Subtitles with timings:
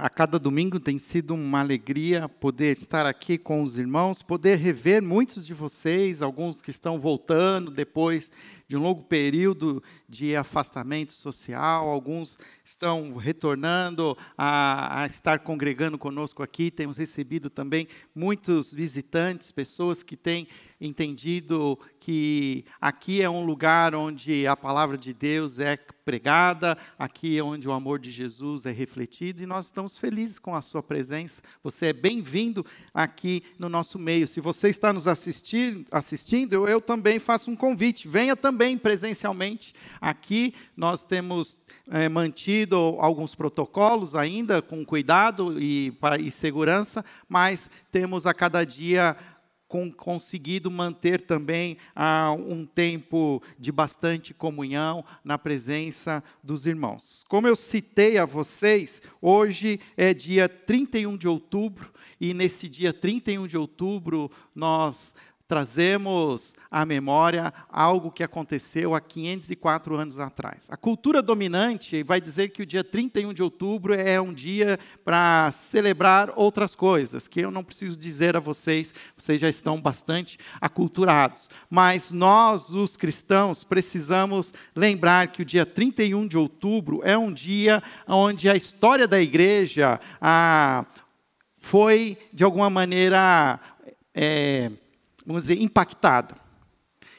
[0.00, 5.02] a cada domingo tem sido uma alegria poder estar aqui com os irmãos, poder rever
[5.02, 8.32] muitos de vocês, alguns que estão voltando depois
[8.66, 16.42] de um longo período de afastamento social, alguns estão retornando a, a, estar congregando conosco
[16.42, 16.70] aqui.
[16.70, 20.48] Temos recebido também muitos visitantes, pessoas que têm
[20.80, 27.42] entendido que aqui é um lugar onde a palavra de Deus é pregada, aqui é
[27.42, 31.42] onde o amor de Jesus é refletido e nós estamos felizes com a sua presença.
[31.62, 34.26] Você é bem-vindo aqui no nosso meio.
[34.26, 38.08] Se você está nos assistir, assistindo, eu, eu também faço um convite.
[38.08, 39.74] Venha também presencialmente.
[40.00, 47.70] Aqui nós temos é, mantido alguns protocolos ainda com cuidado e, para, e segurança, mas
[47.92, 49.16] temos a cada dia
[49.70, 57.24] com, conseguido manter também ah, um tempo de bastante comunhão na presença dos irmãos.
[57.28, 63.46] Como eu citei a vocês, hoje é dia 31 de outubro, e nesse dia 31
[63.46, 65.14] de outubro nós
[65.50, 70.68] trazemos à memória algo que aconteceu há 504 anos atrás.
[70.70, 75.50] A cultura dominante vai dizer que o dia 31 de outubro é um dia para
[75.50, 81.50] celebrar outras coisas, que eu não preciso dizer a vocês, vocês já estão bastante aculturados.
[81.68, 87.82] Mas nós, os cristãos, precisamos lembrar que o dia 31 de outubro é um dia
[88.06, 90.86] onde a história da igreja ah,
[91.58, 93.58] foi, de alguma maneira,
[94.14, 94.70] é,
[95.32, 96.34] vamos dizer, impactada.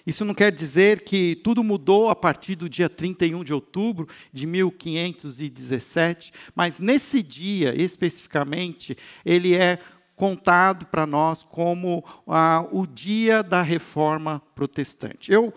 [0.06, 4.45] Isso não quer dizer que tudo mudou a partir do dia 31 de outubro de
[4.48, 9.80] 1517, mas nesse dia especificamente, ele é
[10.16, 15.32] contado para nós como ah, o dia da reforma protestante.
[15.32, 15.54] Eu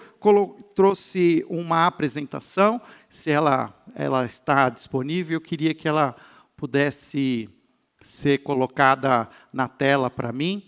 [0.74, 6.14] trouxe uma apresentação, se ela, ela está disponível, eu queria que ela
[6.56, 7.48] pudesse
[8.02, 10.62] ser colocada na tela para mim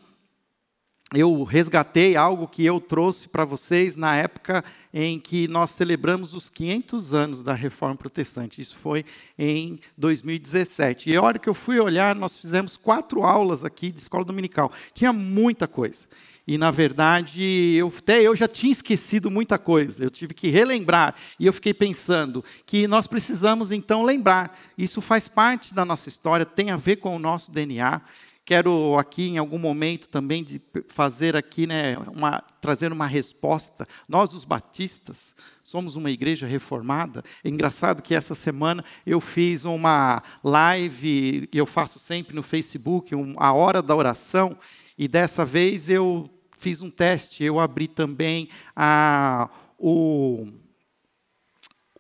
[1.15, 6.51] eu resgatei algo que eu trouxe para vocês na época em que nós celebramos os
[6.51, 8.61] 500 anos da Reforma Protestante.
[8.61, 9.05] Isso foi
[9.39, 11.11] em 2017.
[11.11, 14.73] E a hora que eu fui olhar, nós fizemos quatro aulas aqui de escola dominical.
[14.93, 16.09] Tinha muita coisa.
[16.47, 17.43] E, na verdade,
[17.75, 20.05] eu, até eu já tinha esquecido muita coisa.
[20.05, 21.15] Eu tive que relembrar.
[21.39, 24.59] E eu fiquei pensando que nós precisamos, então, lembrar.
[24.79, 28.01] Isso faz parte da nossa história, tem a ver com o nosso DNA.
[28.47, 30.47] Quero aqui em algum momento também
[30.87, 33.89] fazer aqui, né, uma, trazer uma resposta.
[34.09, 35.35] Nós os batistas
[35.65, 37.25] somos uma igreja reformada.
[37.43, 43.17] É engraçado que essa semana eu fiz uma live, e eu faço sempre no Facebook,
[43.17, 44.57] um, a hora da oração,
[44.97, 47.43] e dessa vez eu fiz um teste.
[47.43, 50.47] Eu abri também a, o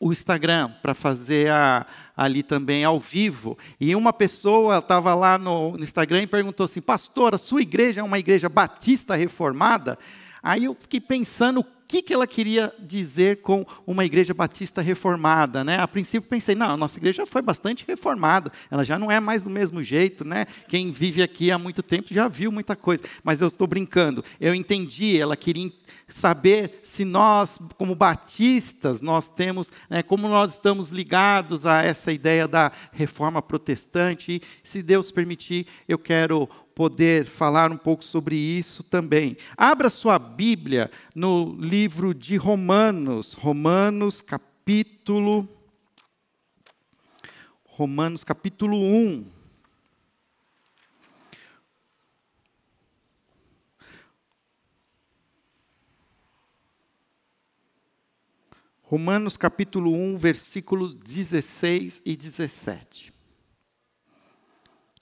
[0.00, 1.86] o Instagram para fazer a,
[2.16, 3.56] ali também ao vivo.
[3.80, 8.00] E uma pessoa estava lá no, no, Instagram e perguntou assim: Pastor, a sua igreja
[8.00, 9.98] é uma igreja batista reformada?
[10.42, 15.62] Aí eu fiquei pensando que, que ela queria dizer com uma igreja batista reformada.
[15.62, 15.78] Né?
[15.78, 19.44] A princípio pensei, não, a nossa igreja foi bastante reformada, ela já não é mais
[19.44, 20.24] do mesmo jeito.
[20.24, 20.47] Né?
[20.69, 23.04] Quem vive aqui há muito tempo já viu muita coisa.
[23.22, 25.70] Mas eu estou brincando, eu entendi, ela queria
[26.08, 32.47] saber se nós, como batistas, nós temos, né, como nós estamos ligados a essa ideia
[32.47, 34.36] da reforma protestante.
[34.36, 39.38] E, se Deus permitir, eu quero poder falar um pouco sobre isso também.
[39.56, 45.48] Abra sua Bíblia no livro de Romanos, Romanos capítulo
[47.65, 49.25] Romanos capítulo 1.
[58.82, 63.16] Romanos capítulo 1, versículos 16 e 17.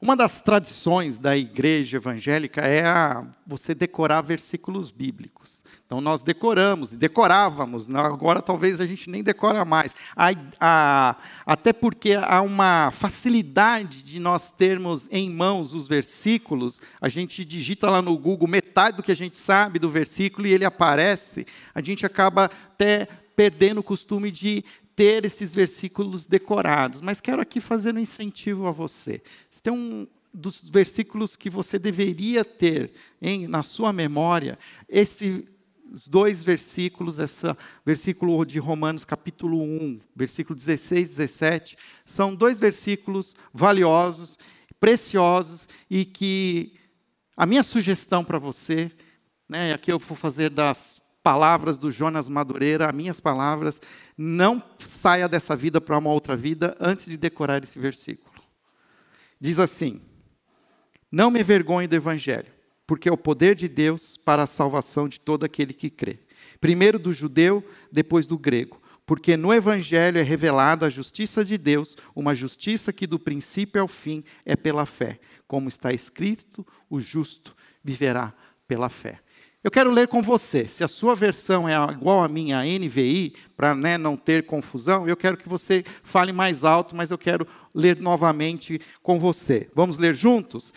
[0.04, 5.64] Uma das tradições da igreja evangélica é a, você decorar versículos bíblicos.
[5.86, 7.98] Então nós decoramos, decorávamos, né?
[8.00, 9.96] agora talvez a gente nem decora mais.
[10.14, 10.28] A,
[10.60, 11.16] a,
[11.46, 17.88] até porque há uma facilidade de nós termos em mãos os versículos, a gente digita
[17.88, 21.80] lá no Google metade do que a gente sabe do versículo e ele aparece, a
[21.80, 24.62] gente acaba até perdendo o costume de
[24.96, 27.00] ter esses versículos decorados.
[27.00, 29.22] Mas quero aqui fazer um incentivo a você.
[29.50, 32.92] Se tem um dos versículos que você deveria ter
[33.22, 34.58] em, na sua memória,
[34.88, 35.44] esses
[36.08, 37.46] dois versículos, esse
[37.86, 44.38] versículo de Romanos capítulo 1, versículo 16 e 17, são dois versículos valiosos,
[44.80, 46.74] preciosos e que
[47.36, 48.90] a minha sugestão para você,
[49.48, 53.80] né, aqui eu vou fazer das palavras do Jonas Madureira, as minhas palavras,
[54.16, 58.30] não saia dessa vida para uma outra vida antes de decorar esse versículo.
[59.40, 60.02] diz assim:
[61.10, 62.52] Não me envergonhe do evangelho,
[62.86, 66.18] porque é o poder de Deus para a salvação de todo aquele que crê.
[66.60, 68.82] Primeiro do judeu, depois do grego.
[69.06, 73.88] Porque no Evangelho é revelada a justiça de Deus, uma justiça que do princípio ao
[73.88, 75.20] fim é pela fé.
[75.46, 78.32] Como está escrito, o justo viverá
[78.66, 79.20] pela fé.
[79.64, 80.68] Eu quero ler com você.
[80.68, 85.16] Se a sua versão é igual à minha NVI, para né, não ter confusão, eu
[85.16, 89.70] quero que você fale mais alto, mas eu quero ler novamente com você.
[89.74, 90.74] Vamos ler juntos?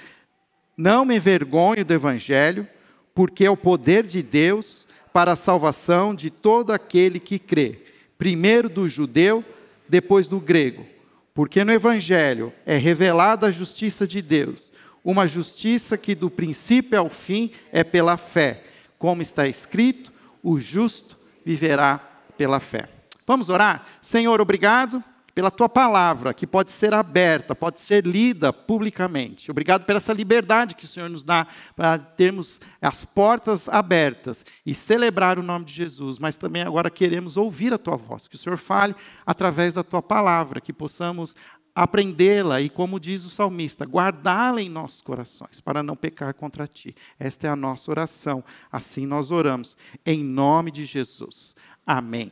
[0.78, 2.66] Não me envergonho do Evangelho,
[3.14, 7.84] porque é o poder de Deus para a salvação de todo aquele que crê,
[8.18, 9.44] primeiro do judeu,
[9.90, 10.86] depois do grego.
[11.34, 14.72] Porque no Evangelho é revelada a justiça de Deus,
[15.04, 18.64] uma justiça que do princípio ao fim é pela fé.
[18.98, 20.12] Como está escrito,
[20.42, 21.98] o justo viverá
[22.38, 22.90] pela fé.
[23.26, 23.86] Vamos orar?
[24.02, 25.04] Senhor, obrigado
[25.38, 29.52] pela tua palavra, que pode ser aberta, pode ser lida publicamente.
[29.52, 31.46] Obrigado por essa liberdade que o Senhor nos dá
[31.76, 37.38] para termos as portas abertas e celebrar o nome de Jesus, mas também agora queremos
[37.38, 38.96] ouvir a tua voz, que o Senhor fale
[39.28, 41.36] através da tua palavra, que possamos
[41.78, 46.96] aprendê-la e, como diz o salmista, guardá-la em nossos corações, para não pecar contra ti.
[47.20, 48.44] Esta é a nossa oração.
[48.72, 51.56] Assim nós oramos, em nome de Jesus.
[51.86, 52.32] Amém.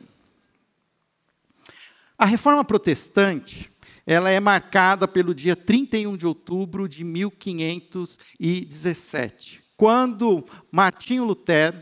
[2.18, 3.70] A reforma protestante,
[4.04, 11.80] ela é marcada pelo dia 31 de outubro de 1517, quando Martinho Lutero,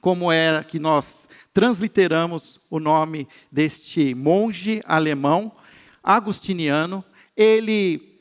[0.00, 5.52] como era que nós transliteramos o nome deste monge alemão,
[6.04, 7.02] agustiniano,
[7.34, 8.20] ele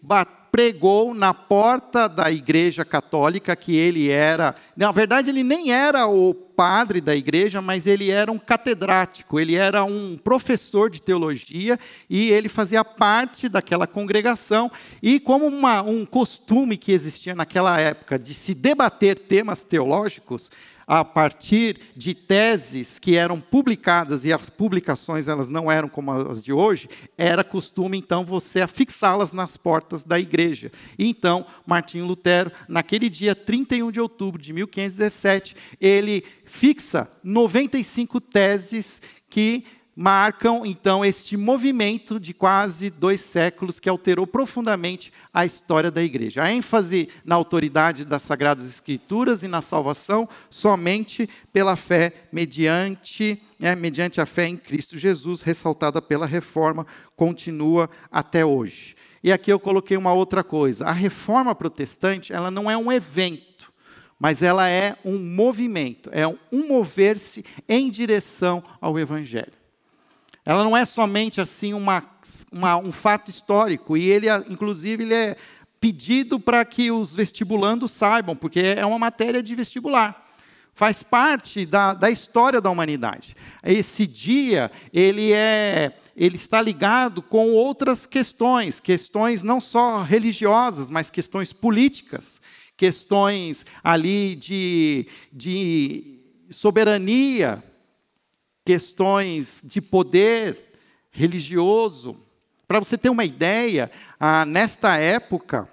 [0.53, 6.31] pregou na porta da igreja católica que ele era, na verdade ele nem era o
[6.31, 12.29] padre da igreja, mas ele era um catedrático, ele era um professor de teologia e
[12.29, 14.71] ele fazia parte daquela congregação.
[15.01, 20.51] E como uma, um costume que existia naquela época de se debater temas teológicos,
[20.87, 26.43] a partir de teses que eram publicadas e as publicações elas não eram como as
[26.43, 30.71] de hoje, era costume então você afixá-las nas portas da igreja.
[30.97, 39.65] Então Martinho Lutero, naquele dia 31 de outubro de 1517, ele fixa 95 teses que
[39.95, 46.43] marcam então este movimento de quase dois séculos que alterou profundamente a história da igreja.
[46.43, 53.75] A ênfase na autoridade das Sagradas Escrituras e na salvação somente pela fé, mediante, é,
[53.75, 58.95] mediante a fé em Cristo Jesus, ressaltada pela reforma, continua até hoje.
[59.23, 60.85] E aqui eu coloquei uma outra coisa.
[60.85, 63.71] A reforma protestante ela não é um evento,
[64.19, 69.62] mas ela é um movimento, é um mover-se em direção ao Evangelho.
[70.45, 72.03] Ela não é somente assim uma,
[72.51, 75.37] uma, um fato histórico, e ele, inclusive, ele é
[75.79, 80.21] pedido para que os vestibulandos saibam, porque é uma matéria de vestibular.
[80.73, 83.35] Faz parte da, da história da humanidade.
[83.61, 91.11] Esse dia, ele, é, ele está ligado com outras questões, questões não só religiosas, mas
[91.11, 92.41] questões políticas,
[92.75, 96.19] questões ali de, de
[96.49, 97.63] soberania,
[98.65, 100.73] questões de poder
[101.11, 102.17] religioso.
[102.67, 105.69] Para você ter uma ideia, ah, nesta época,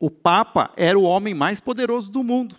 [0.00, 2.56] o Papa era o homem mais poderoso do mundo.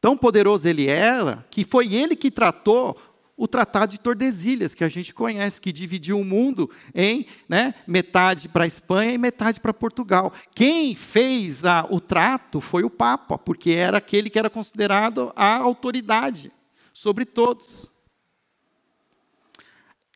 [0.00, 2.96] Tão poderoso ele era que foi ele que tratou
[3.36, 8.50] o Tratado de Tordesilhas, que a gente conhece, que dividiu o mundo em né, metade
[8.50, 10.30] para a Espanha e metade para Portugal.
[10.54, 15.56] Quem fez a, o trato foi o Papa, porque era aquele que era considerado a
[15.56, 16.52] autoridade
[16.92, 17.90] sobre todos.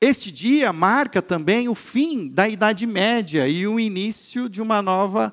[0.01, 5.33] Este dia marca também o fim da Idade Média e o início de uma nova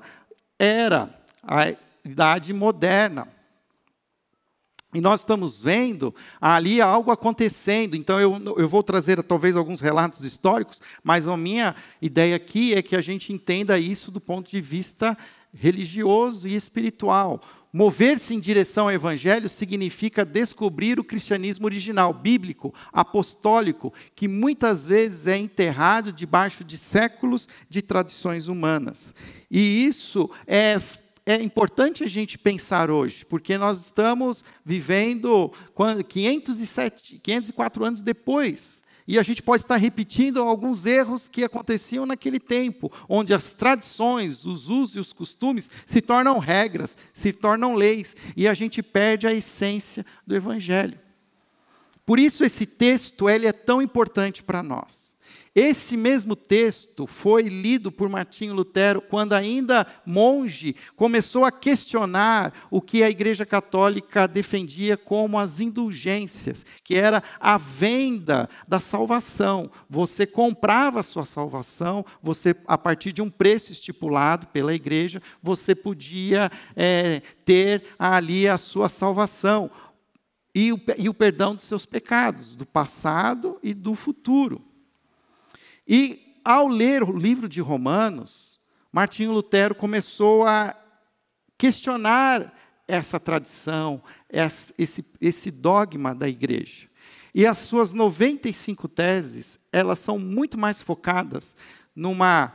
[0.58, 3.26] era, a Idade Moderna.
[4.94, 7.96] E nós estamos vendo ali algo acontecendo.
[7.96, 12.82] Então, eu, eu vou trazer talvez alguns relatos históricos, mas a minha ideia aqui é
[12.82, 15.16] que a gente entenda isso do ponto de vista
[15.52, 17.40] religioso e espiritual.
[17.72, 25.26] Mover-se em direção ao Evangelho significa descobrir o cristianismo original, bíblico, apostólico, que muitas vezes
[25.26, 29.14] é enterrado debaixo de séculos de tradições humanas.
[29.50, 30.80] E isso é
[31.24, 35.52] é importante a gente pensar hoje, porque nós estamos vivendo
[36.08, 42.38] 507, 504 anos depois e a gente pode estar repetindo alguns erros que aconteciam naquele
[42.38, 48.14] tempo, onde as tradições, os usos e os costumes se tornam regras, se tornam leis,
[48.36, 50.98] e a gente perde a essência do Evangelho.
[52.04, 55.11] Por isso esse texto ele é tão importante para nós.
[55.54, 62.80] Esse mesmo texto foi lido por Martinho Lutero quando, ainda monge, começou a questionar o
[62.80, 69.70] que a Igreja Católica defendia como as indulgências, que era a venda da salvação.
[69.90, 75.74] Você comprava a sua salvação, você, a partir de um preço estipulado pela Igreja, você
[75.74, 79.70] podia é, ter ali a sua salvação.
[80.54, 84.71] E o, e o perdão dos seus pecados, do passado e do futuro.
[85.86, 88.60] E ao ler o livro de Romanos,
[88.90, 90.76] Martinho Lutero começou a
[91.56, 92.52] questionar
[92.86, 96.88] essa tradição, esse, esse dogma da igreja.
[97.34, 101.56] E as suas 95 teses, elas são muito mais focadas
[101.94, 102.52] numa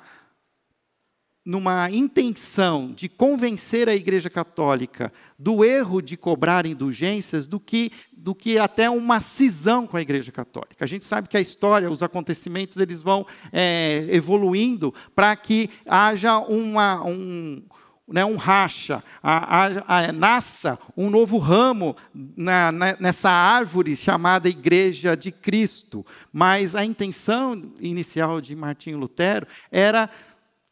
[1.48, 8.36] numa intenção de convencer a Igreja Católica do erro de cobrar indulgências do que, do
[8.36, 10.84] que até uma cisão com a Igreja Católica.
[10.84, 16.38] A gente sabe que a história, os acontecimentos, eles vão é, evoluindo para que haja
[16.38, 17.64] uma, um,
[18.08, 24.48] né, um racha, a, a, a, nasça um novo ramo na, na, nessa árvore chamada
[24.48, 26.06] Igreja de Cristo.
[26.32, 30.10] Mas a intenção inicial de Martinho Lutero era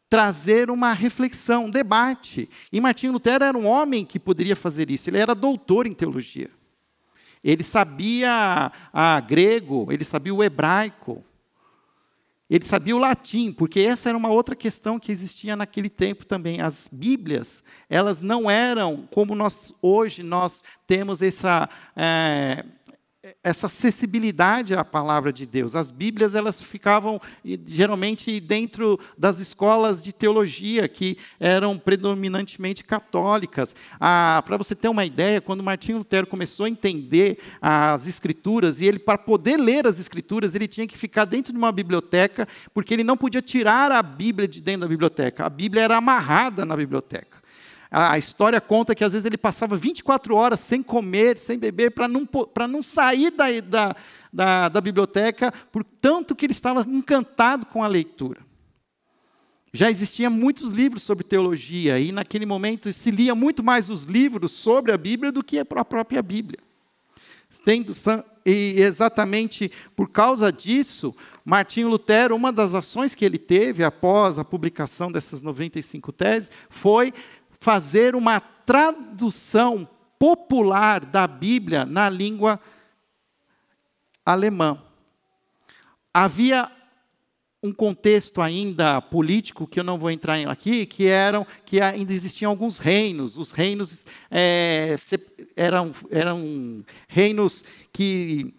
[0.08, 2.48] trazer uma reflexão, um debate.
[2.72, 6.50] E Martinho Lutero era um homem que poderia fazer isso, ele era doutor em teologia.
[7.42, 11.24] Ele sabia a grego, ele sabia o hebraico,
[12.48, 16.60] ele sabia o latim, porque essa era uma outra questão que existia naquele tempo também.
[16.60, 22.64] As Bíblias, elas não eram como nós hoje nós temos essa é,
[23.42, 25.74] essa acessibilidade à palavra de Deus.
[25.74, 27.20] As Bíblias elas ficavam
[27.66, 33.74] geralmente dentro das escolas de teologia que eram predominantemente católicas.
[33.98, 38.86] Ah, para você ter uma ideia, quando Martinho Lutero começou a entender as escrituras e
[38.86, 42.94] ele para poder ler as escrituras ele tinha que ficar dentro de uma biblioteca porque
[42.94, 45.46] ele não podia tirar a Bíblia de dentro da biblioteca.
[45.46, 47.45] A Bíblia era amarrada na biblioteca.
[47.90, 52.08] A história conta que às vezes ele passava 24 horas sem comer, sem beber, para
[52.08, 52.28] não,
[52.68, 53.96] não sair da, da,
[54.32, 58.40] da, da biblioteca, por tanto que ele estava encantado com a leitura.
[59.72, 64.52] Já existiam muitos livros sobre teologia, e naquele momento se lia muito mais os livros
[64.52, 66.58] sobre a Bíblia do que a própria Bíblia.
[67.64, 67.92] Tendo,
[68.44, 71.14] e exatamente por causa disso,
[71.44, 77.12] Martinho Lutero, uma das ações que ele teve após a publicação dessas 95 teses, foi
[77.60, 82.60] fazer uma tradução popular da Bíblia na língua
[84.24, 84.82] alemã.
[86.12, 86.70] Havia
[87.62, 92.50] um contexto ainda político que eu não vou entrar aqui, que eram que ainda existiam
[92.50, 93.36] alguns reinos.
[93.36, 94.96] Os reinos é,
[95.54, 98.54] eram, eram reinos que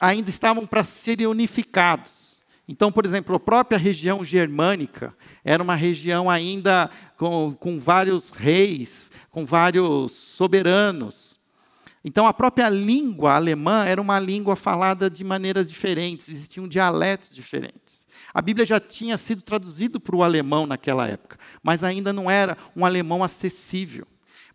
[0.00, 2.38] ainda estavam para serem unificados.
[2.68, 5.14] Então, por exemplo, a própria região germânica
[5.48, 11.40] era uma região ainda com, com vários reis, com vários soberanos.
[12.04, 18.06] Então, a própria língua alemã era uma língua falada de maneiras diferentes, existiam dialetos diferentes.
[18.32, 22.56] A Bíblia já tinha sido traduzida para o alemão naquela época, mas ainda não era
[22.76, 24.06] um alemão acessível.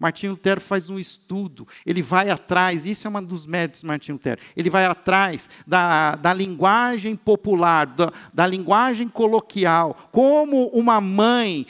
[0.04, 4.16] Martinho Lutero faz um estudo, ele vai atrás, isso é um dos méritos de Martinho
[4.16, 11.66] Lutero, ele vai atrás da, da linguagem popular, da, da linguagem coloquial, como uma mãe,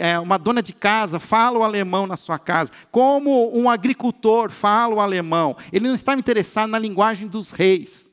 [0.00, 4.96] é, uma dona de casa fala o alemão na sua casa, como um agricultor fala
[4.96, 5.56] o alemão.
[5.72, 8.10] Ele não estava interessado na linguagem dos reis.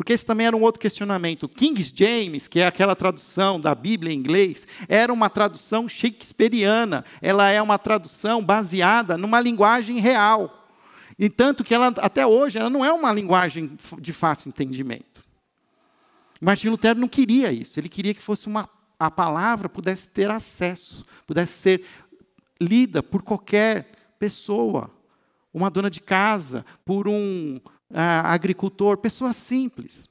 [0.00, 1.46] Porque esse também era um outro questionamento.
[1.46, 7.04] King James, que é aquela tradução da Bíblia em inglês, era uma tradução shakespeariana.
[7.20, 10.66] Ela é uma tradução baseada numa linguagem real.
[11.18, 15.22] E tanto que ela, até hoje, ela não é uma linguagem de fácil entendimento.
[16.40, 17.78] Martinho Lutero não queria isso.
[17.78, 21.84] Ele queria que fosse uma a palavra pudesse ter acesso, pudesse ser
[22.58, 24.90] lida por qualquer pessoa,
[25.52, 27.60] uma dona de casa, por um
[27.92, 30.08] ah, agricultor, pessoas simples.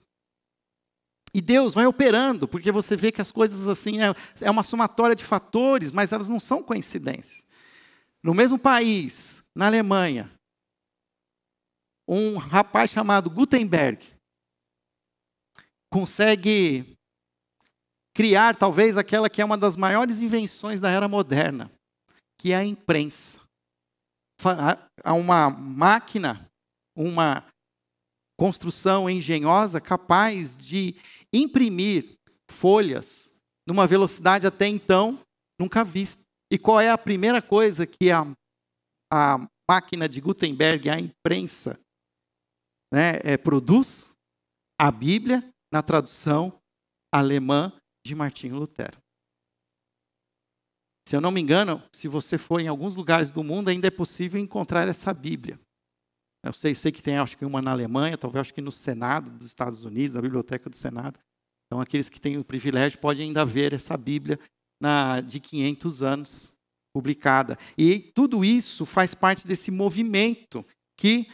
[1.34, 5.16] E Deus vai operando, porque você vê que as coisas assim é, é uma somatória
[5.16, 7.46] de fatores, mas elas não são coincidências.
[8.24, 10.32] No mesmo país, na Alemanha,
[12.08, 14.06] um rapaz chamado Gutenberg
[15.92, 16.98] consegue
[18.16, 21.72] criar talvez aquela que é uma das maiores invenções da era moderna,
[22.40, 23.40] que é a imprensa.
[25.04, 26.50] Há uma máquina,
[26.96, 27.46] uma
[28.40, 30.96] construção engenhosa capaz de
[31.34, 32.18] imprimir
[32.50, 33.36] folhas
[33.68, 35.20] numa velocidade até então
[35.60, 36.24] nunca vista.
[36.50, 38.26] E qual é a primeira coisa que a,
[39.12, 41.78] a máquina de Gutenberg, a imprensa,
[42.94, 44.10] né, é, produz?
[44.80, 46.58] A Bíblia na tradução
[47.14, 47.74] alemã
[48.08, 48.98] de Martinho Lutero.
[51.06, 53.92] Se eu não me engano, se você for em alguns lugares do mundo, ainda é
[53.92, 55.60] possível encontrar essa Bíblia.
[56.44, 59.30] Eu sei, sei que tem, acho que uma na Alemanha, talvez acho que no Senado
[59.32, 61.20] dos Estados Unidos, na Biblioteca do Senado.
[61.68, 64.40] Então, aqueles que têm o privilégio podem ainda ver essa Bíblia
[64.82, 66.56] na, de 500 anos
[66.94, 67.58] publicada.
[67.78, 70.66] E tudo isso faz parte desse movimento
[70.98, 71.28] que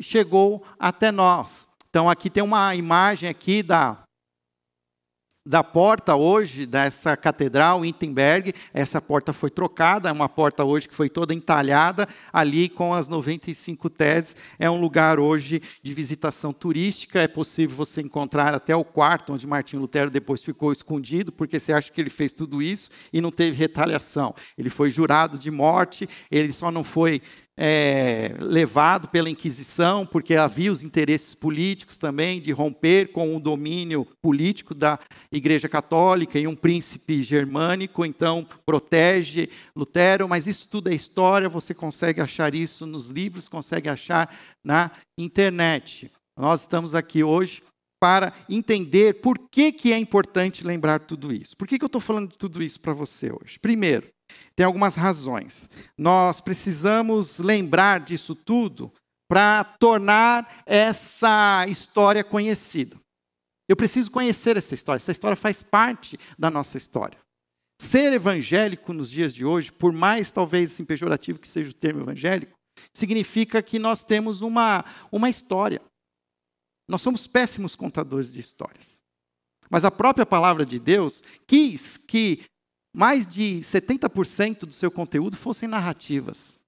[0.00, 1.68] chegou até nós.
[1.88, 4.05] Então, aqui tem uma imagem aqui da
[5.46, 10.94] da porta hoje dessa catedral Wittenberg, essa porta foi trocada, é uma porta hoje que
[10.94, 14.34] foi toda entalhada ali com as 95 teses.
[14.58, 19.46] É um lugar hoje de visitação turística, é possível você encontrar até o quarto onde
[19.46, 23.30] Martinho Lutero depois ficou escondido, porque você acha que ele fez tudo isso e não
[23.30, 24.34] teve retaliação.
[24.58, 27.22] Ele foi jurado de morte, ele só não foi
[27.58, 34.06] é, levado pela Inquisição, porque havia os interesses políticos também de romper com o domínio
[34.20, 34.98] político da
[35.32, 41.72] Igreja Católica e um príncipe germânico, então protege Lutero, mas isso tudo é história, você
[41.72, 46.10] consegue achar isso nos livros, consegue achar na internet.
[46.38, 47.62] Nós estamos aqui hoje
[47.98, 51.56] para entender por que, que é importante lembrar tudo isso.
[51.56, 53.58] Por que, que eu estou falando de tudo isso para você hoje?
[53.58, 54.08] Primeiro,
[54.54, 55.68] tem algumas razões.
[55.96, 58.92] Nós precisamos lembrar disso tudo
[59.28, 62.96] para tornar essa história conhecida.
[63.68, 64.98] Eu preciso conhecer essa história.
[64.98, 67.18] Essa história faz parte da nossa história.
[67.80, 72.02] Ser evangélico nos dias de hoje, por mais talvez assim, pejorativo que seja o termo
[72.02, 72.56] evangélico,
[72.94, 75.82] significa que nós temos uma, uma história.
[76.88, 78.96] Nós somos péssimos contadores de histórias.
[79.68, 82.44] Mas a própria palavra de Deus quis que
[82.96, 86.64] mais de 70% do seu conteúdo fossem narrativas.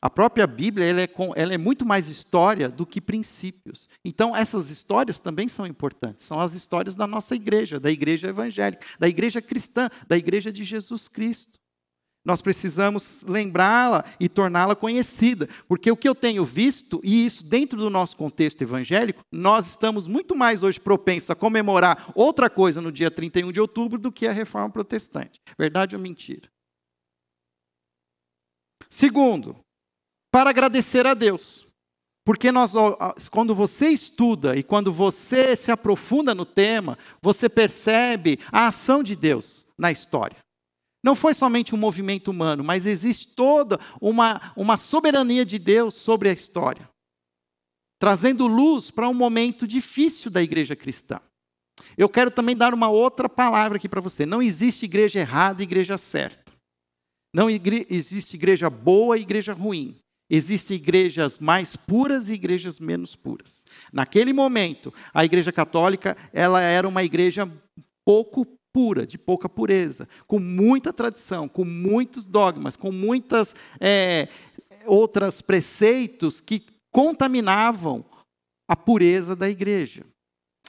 [0.00, 3.86] A própria Bíblia ela é, ela é, muito mais história do que princípios.
[4.02, 6.24] Então, essas histórias também são importantes.
[6.24, 10.64] São as histórias da nossa igreja, da igreja evangélica, da igreja cristã, da igreja de
[10.64, 11.58] Jesus Cristo.
[12.26, 17.78] Nós precisamos lembrá-la e torná-la conhecida, porque o que eu tenho visto, e isso dentro
[17.78, 22.90] do nosso contexto evangélico, nós estamos muito mais hoje propensos a comemorar outra coisa no
[22.90, 25.40] dia 31 de outubro do que a reforma protestante.
[25.56, 26.50] Verdade ou mentira?
[28.90, 29.56] Segundo,
[30.32, 31.64] para agradecer a Deus.
[32.24, 32.72] Porque nós,
[33.30, 39.14] quando você estuda e quando você se aprofunda no tema, você percebe a ação de
[39.14, 40.36] Deus na história.
[41.06, 46.28] Não foi somente um movimento humano, mas existe toda uma, uma soberania de Deus sobre
[46.28, 46.90] a história,
[47.96, 51.20] trazendo luz para um momento difícil da igreja cristã.
[51.96, 54.26] Eu quero também dar uma outra palavra aqui para você.
[54.26, 56.52] Não existe igreja errada e igreja certa.
[57.32, 59.94] Não igre existe igreja boa e igreja ruim.
[60.28, 63.64] Existem igrejas mais puras e igrejas menos puras.
[63.92, 67.48] Naquele momento, a igreja católica ela era uma igreja
[68.04, 68.44] pouco
[68.76, 74.28] pura, de pouca pureza, com muita tradição, com muitos dogmas, com muitas é,
[74.84, 76.62] outros preceitos que
[76.92, 78.04] contaminavam
[78.68, 80.04] a pureza da igreja.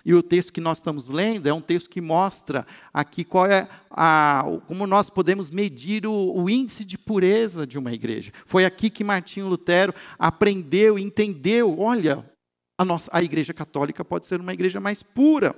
[0.06, 3.68] E o texto que nós estamos lendo é um texto que mostra aqui qual é
[3.92, 8.32] a, como nós podemos medir o, o índice de pureza de uma igreja.
[8.46, 12.24] Foi aqui que Martinho Lutero aprendeu e entendeu: olha,
[12.80, 15.54] a, nossa, a igreja católica pode ser uma igreja mais pura.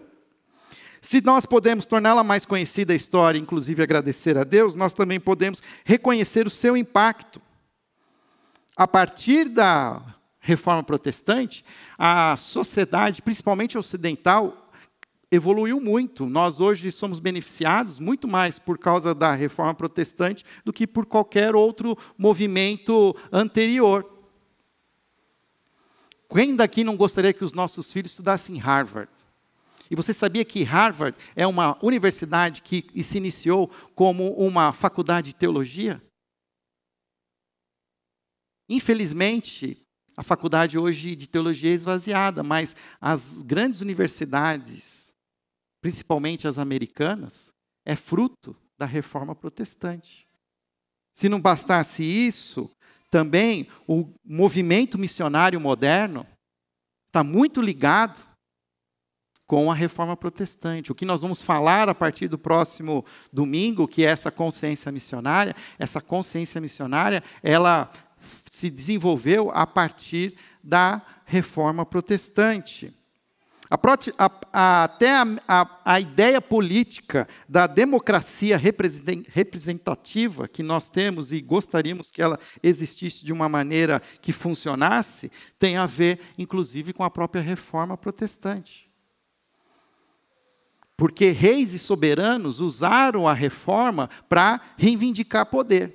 [1.02, 5.62] Se nós podemos torná-la mais conhecida a história, inclusive agradecer a Deus, nós também podemos
[5.86, 7.42] reconhecer o seu impacto.
[8.76, 10.02] A partir da
[10.40, 11.64] reforma protestante,
[11.98, 14.72] a sociedade, principalmente ocidental,
[15.32, 16.26] evoluiu muito.
[16.26, 21.56] Nós hoje somos beneficiados muito mais por causa da reforma protestante do que por qualquer
[21.56, 24.10] outro movimento anterior.
[26.30, 29.12] Quem daqui não gostaria que os nossos filhos estudassem em Harvard?
[29.90, 35.36] E você sabia que Harvard é uma universidade que se iniciou como uma faculdade de
[35.36, 36.02] teologia?
[38.70, 39.82] Infelizmente,
[40.16, 45.10] a faculdade hoje de teologia é esvaziada, mas as grandes universidades,
[45.82, 47.52] principalmente as americanas,
[47.84, 50.28] é fruto da reforma protestante.
[51.16, 52.70] Se não bastasse isso,
[53.10, 56.28] também o movimento missionário moderno
[57.08, 58.29] está muito ligado
[59.50, 60.92] com a reforma protestante.
[60.92, 65.56] O que nós vamos falar a partir do próximo domingo, que é essa consciência missionária,
[65.80, 67.90] essa consciência missionária, ela
[68.52, 72.94] se desenvolveu a partir da reforma protestante.
[73.72, 73.80] A,
[74.54, 75.14] a, até
[75.48, 83.26] a, a, ideia política da democracia representativa que nós temos e gostaríamos que ela existisse
[83.26, 88.89] de uma maneira que funcionasse, tem a ver, inclusive, com a própria reforma protestante.
[91.00, 95.94] Porque reis e soberanos usaram a reforma para reivindicar poder.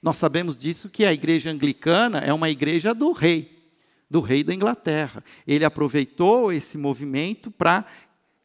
[0.00, 3.68] Nós sabemos disso que a igreja anglicana é uma igreja do rei,
[4.08, 5.24] do rei da Inglaterra.
[5.44, 7.84] Ele aproveitou esse movimento para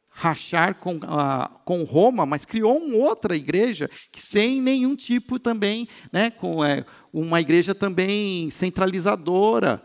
[0.09, 0.99] rachar com,
[1.63, 6.83] com Roma, mas criou uma outra igreja que sem nenhum tipo também, né, com é,
[7.13, 9.83] uma igreja também centralizadora.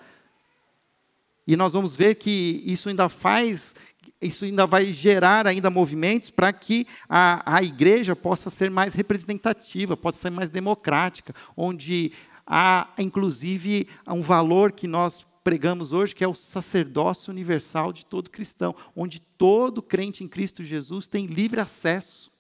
[1.47, 3.75] E nós vamos ver que isso ainda faz,
[4.21, 9.97] isso ainda vai gerar ainda movimentos para que a, a igreja possa ser mais representativa,
[9.97, 12.13] possa ser mais democrática, onde
[12.47, 18.31] há inclusive um valor que nós pregamos hoje, que é o sacerdócio universal de todo
[18.31, 22.31] cristão, onde todo crente em Cristo Jesus tem livre acesso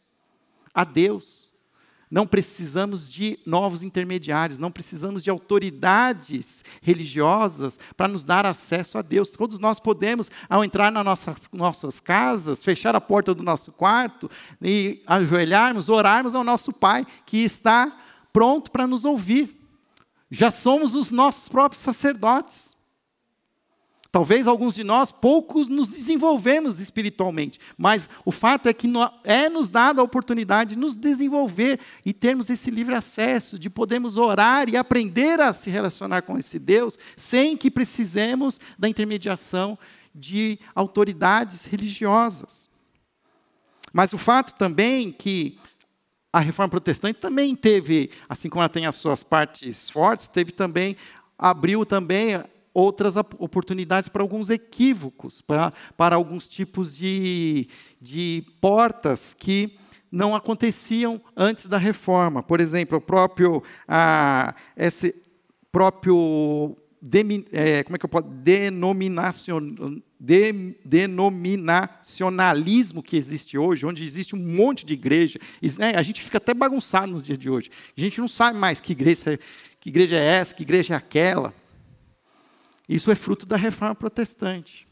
[0.74, 1.49] a Deus.
[2.10, 9.02] Não precisamos de novos intermediários, não precisamos de autoridades religiosas para nos dar acesso a
[9.02, 9.30] Deus.
[9.30, 14.28] Todos nós podemos, ao entrar nas nossas, nossas casas, fechar a porta do nosso quarto
[14.60, 17.96] e ajoelharmos, orarmos ao nosso Pai, que está
[18.32, 19.56] pronto para nos ouvir.
[20.28, 22.69] Já somos os nossos próprios sacerdotes.
[24.12, 28.88] Talvez alguns de nós poucos nos desenvolvemos espiritualmente, mas o fato é que
[29.22, 34.16] é nos dada a oportunidade de nos desenvolver e termos esse livre acesso, de podermos
[34.16, 39.78] orar e aprender a se relacionar com esse Deus, sem que precisemos da intermediação
[40.12, 42.68] de autoridades religiosas.
[43.92, 45.56] Mas o fato também que
[46.32, 50.96] a reforma protestante também teve, assim como ela tem as suas partes fortes, teve também
[51.38, 52.42] abriu também
[52.80, 57.68] outras oportunidades para alguns equívocos, para, para alguns tipos de,
[58.00, 59.76] de portas que
[60.10, 62.42] não aconteciam antes da reforma.
[62.42, 65.14] Por exemplo, o próprio, ah, esse
[65.70, 66.76] próprio
[67.50, 74.38] é, como é que eu posso, denominacion, de, denominacionalismo que existe hoje, onde existe um
[74.38, 75.40] monte de igreja,
[75.78, 77.70] né, a gente fica até bagunçado nos dias de hoje.
[77.96, 79.40] A gente não sabe mais que igreja,
[79.80, 81.54] que igreja é essa, que igreja é aquela.
[82.90, 84.84] Isso é fruto da reforma protestante.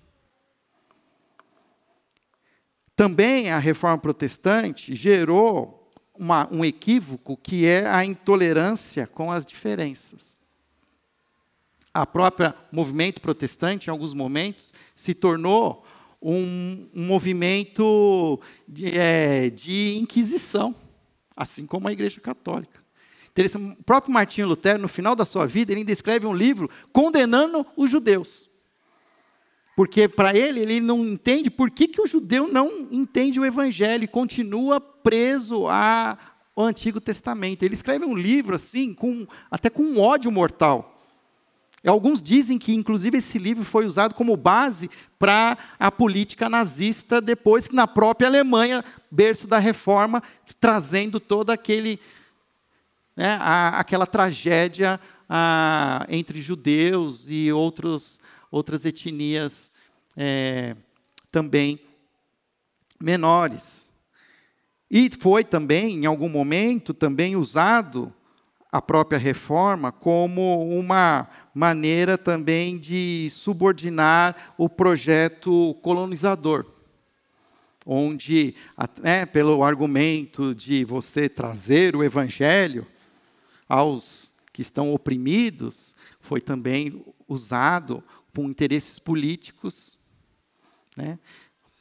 [2.95, 10.39] Também a reforma protestante gerou uma, um equívoco que é a intolerância com as diferenças.
[11.93, 15.85] A própria movimento protestante, em alguns momentos, se tornou
[16.23, 20.73] um, um movimento de, é, de inquisição,
[21.35, 22.81] assim como a Igreja Católica.
[23.57, 27.65] O próprio Martinho Lutero, no final da sua vida, ele ainda escreve um livro condenando
[27.77, 28.49] os judeus.
[29.77, 34.03] Porque para ele, ele não entende por que, que o judeu não entende o evangelho
[34.03, 37.63] e continua preso ao Antigo Testamento.
[37.63, 41.01] Ele escreve um livro assim, com, até com um ódio mortal.
[41.87, 47.69] Alguns dizem que, inclusive, esse livro foi usado como base para a política nazista, depois
[47.69, 50.21] que na própria Alemanha, berço da reforma,
[50.59, 52.01] trazendo todo aquele
[53.19, 59.73] né, a, aquela tragédia a, entre judeus e outros, outras etnias
[60.17, 60.77] é,
[61.29, 61.81] também
[63.03, 63.93] menores.
[64.89, 68.15] E foi também, em algum momento, também usado
[68.71, 76.65] a própria reforma como uma maneira também de subordinar o projeto colonizador,
[77.85, 78.55] onde,
[79.03, 82.87] né, pelo argumento de você trazer o evangelho,
[83.69, 88.03] aos que estão oprimidos foi também usado
[88.35, 89.99] com interesses políticos.
[90.97, 91.19] Né?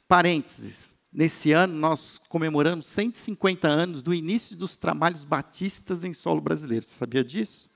[0.07, 0.95] Parênteses.
[1.13, 6.83] Nesse ano, nós comemoramos 150 anos do início dos trabalhos batistas em solo brasileiro.
[6.83, 7.69] Você sabia disso?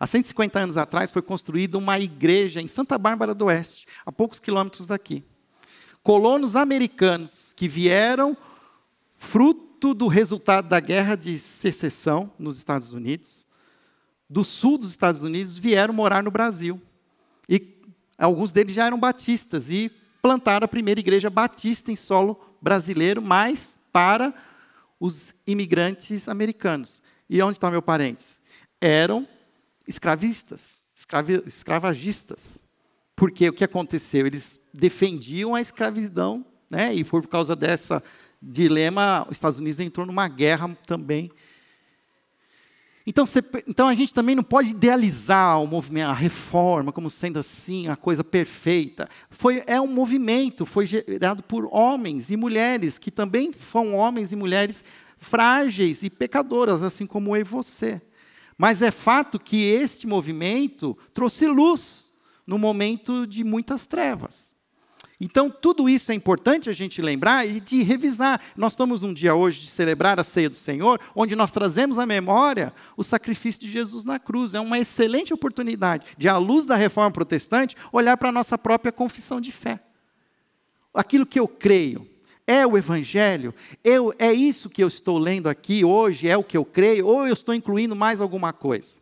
[0.00, 4.40] Há 150 anos atrás foi construída uma igreja em Santa Bárbara do Oeste, a poucos
[4.40, 5.22] quilômetros daqui.
[6.02, 8.36] Colonos americanos que vieram
[9.16, 13.46] fruto do resultado da guerra de secessão nos Estados Unidos,
[14.32, 16.80] do sul dos Estados Unidos vieram morar no Brasil.
[17.46, 17.82] E
[18.16, 19.92] alguns deles já eram batistas e
[20.22, 24.32] plantaram a primeira igreja batista em solo brasileiro, mas para
[24.98, 27.02] os imigrantes americanos.
[27.28, 28.40] E onde está meu parentes?
[28.80, 29.28] Eram
[29.86, 32.66] escravistas, escravi, escravagistas.
[33.14, 34.26] Porque o que aconteceu?
[34.26, 36.94] Eles defendiam a escravidão, né?
[36.94, 38.02] e por causa dessa
[38.40, 41.30] dilema, os Estados Unidos entrou numa guerra também
[43.06, 47.38] então, você, então, a gente também não pode idealizar o movimento, a reforma, como sendo
[47.38, 49.08] assim, a coisa perfeita.
[49.28, 54.36] Foi, é um movimento, foi gerado por homens e mulheres, que também são homens e
[54.36, 54.84] mulheres
[55.18, 58.00] frágeis e pecadoras, assim como eu e você.
[58.56, 62.12] Mas é fato que este movimento trouxe luz
[62.46, 64.51] no momento de muitas trevas.
[65.24, 68.40] Então, tudo isso é importante a gente lembrar e de revisar.
[68.56, 72.04] Nós estamos num dia hoje de celebrar a ceia do Senhor, onde nós trazemos à
[72.04, 74.52] memória o sacrifício de Jesus na cruz.
[74.52, 78.90] É uma excelente oportunidade de, à luz da reforma protestante, olhar para a nossa própria
[78.90, 79.78] confissão de fé.
[80.92, 82.04] Aquilo que eu creio,
[82.44, 83.54] é o Evangelho?
[83.84, 86.28] Eu, é isso que eu estou lendo aqui hoje?
[86.28, 87.06] É o que eu creio?
[87.06, 89.00] Ou eu estou incluindo mais alguma coisa?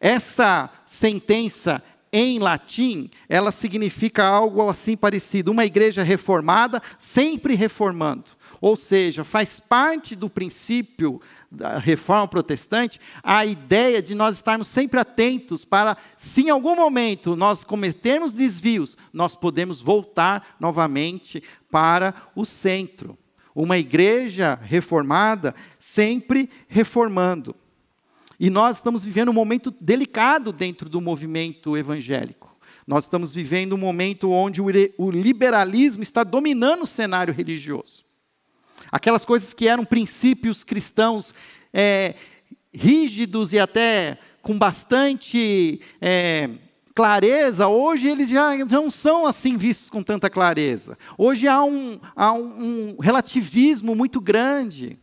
[0.00, 8.38] Essa sentença em latim, ela significa algo assim parecido, uma igreja reformada, sempre reformando.
[8.60, 14.98] Ou seja, faz parte do princípio da reforma protestante a ideia de nós estarmos sempre
[14.98, 22.44] atentos para, se em algum momento nós cometermos desvios, nós podemos voltar novamente para o
[22.44, 23.16] centro.
[23.54, 27.54] Uma igreja reformada sempre reformando.
[28.38, 32.56] E nós estamos vivendo um momento delicado dentro do movimento evangélico.
[32.86, 38.04] Nós estamos vivendo um momento onde o liberalismo está dominando o cenário religioso.
[38.90, 41.34] Aquelas coisas que eram princípios cristãos
[41.72, 42.14] é,
[42.72, 46.48] rígidos e até com bastante é,
[46.94, 50.96] clareza, hoje eles já não são assim vistos com tanta clareza.
[51.18, 54.98] Hoje há um, há um, um relativismo muito grande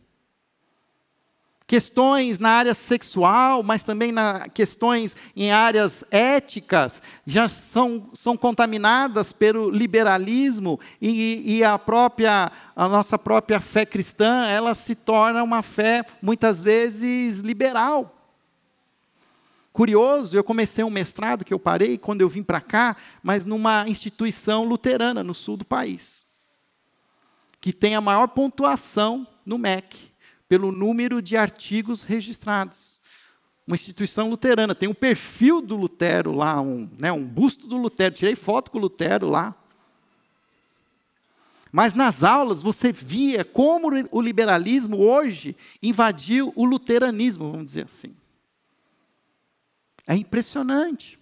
[1.66, 9.32] questões na área sexual, mas também na questões em áreas éticas, já são, são contaminadas
[9.32, 15.62] pelo liberalismo e, e a própria a nossa própria fé cristã, ela se torna uma
[15.62, 18.12] fé muitas vezes liberal.
[19.72, 23.88] Curioso, eu comecei um mestrado que eu parei quando eu vim para cá, mas numa
[23.88, 26.24] instituição luterana no sul do país,
[27.60, 30.15] que tem a maior pontuação no MEC
[30.48, 33.00] pelo número de artigos registrados.
[33.66, 38.14] Uma instituição luterana, tem um perfil do Lutero lá, um, né, um busto do Lutero,
[38.14, 39.54] tirei foto com o Lutero lá.
[41.72, 48.16] Mas nas aulas você via como o liberalismo hoje invadiu o luteranismo, vamos dizer assim.
[50.06, 51.18] É impressionante.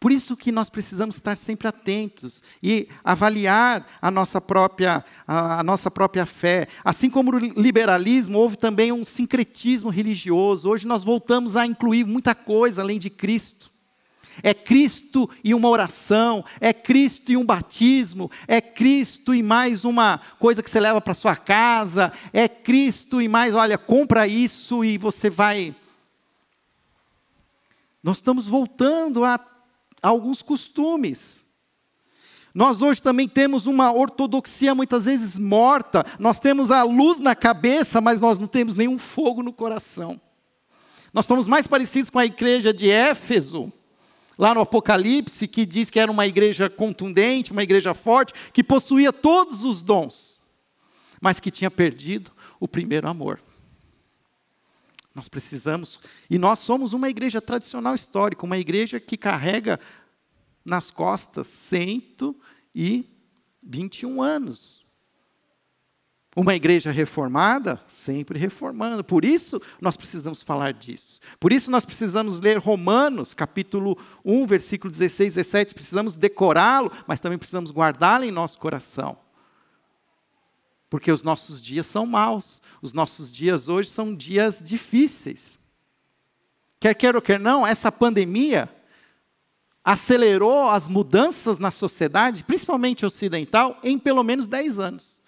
[0.00, 5.62] Por isso que nós precisamos estar sempre atentos e avaliar a nossa própria, a, a,
[5.62, 6.68] nossa própria fé.
[6.82, 10.70] Assim como no liberalismo, houve também um sincretismo religioso.
[10.70, 13.70] Hoje nós voltamos a incluir muita coisa além de Cristo.
[14.42, 20.18] É Cristo e uma oração, é Cristo e um batismo, é Cristo e mais uma
[20.38, 24.96] coisa que você leva para sua casa, é Cristo e mais, olha, compra isso e
[24.96, 25.74] você vai.
[28.02, 29.38] Nós estamos voltando a
[30.02, 31.44] alguns costumes.
[32.54, 36.04] Nós hoje também temos uma ortodoxia muitas vezes morta.
[36.18, 40.20] Nós temos a luz na cabeça, mas nós não temos nenhum fogo no coração.
[41.12, 43.72] Nós estamos mais parecidos com a igreja de Éfeso,
[44.38, 49.12] lá no Apocalipse, que diz que era uma igreja contundente, uma igreja forte, que possuía
[49.12, 50.40] todos os dons,
[51.20, 53.40] mas que tinha perdido o primeiro amor.
[55.14, 59.80] Nós precisamos, e nós somos uma igreja tradicional histórica, uma igreja que carrega
[60.64, 64.80] nas costas 121 anos.
[66.36, 69.02] Uma igreja reformada, sempre reformando.
[69.02, 71.18] Por isso nós precisamos falar disso.
[71.40, 75.74] Por isso nós precisamos ler Romanos, capítulo 1, versículo 16, 17.
[75.74, 79.18] Precisamos decorá-lo, mas também precisamos guardá-lo em nosso coração.
[80.90, 85.56] Porque os nossos dias são maus, os nossos dias hoje são dias difíceis.
[86.80, 88.68] Quer queira ou quer não, essa pandemia
[89.84, 95.20] acelerou as mudanças na sociedade, principalmente ocidental, em pelo menos 10 anos.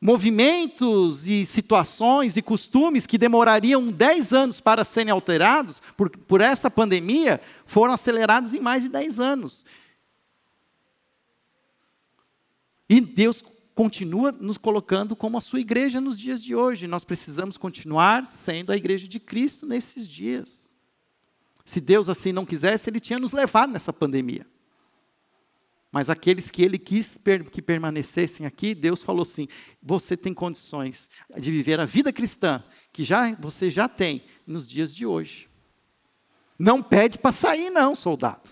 [0.00, 6.70] Movimentos e situações e costumes que demorariam 10 anos para serem alterados por, por esta
[6.70, 9.64] pandemia foram acelerados em mais de 10 anos.
[12.88, 13.42] E Deus
[13.74, 16.86] continua nos colocando como a sua igreja nos dias de hoje.
[16.86, 20.74] Nós precisamos continuar sendo a igreja de Cristo nesses dias.
[21.64, 24.46] Se Deus assim não quisesse, Ele tinha nos levado nessa pandemia.
[25.90, 27.18] Mas aqueles que Ele quis
[27.50, 29.46] que permanecessem aqui, Deus falou assim:
[29.82, 34.94] você tem condições de viver a vida cristã que já você já tem nos dias
[34.94, 35.48] de hoje.
[36.58, 38.50] Não pede para sair, não, soldado.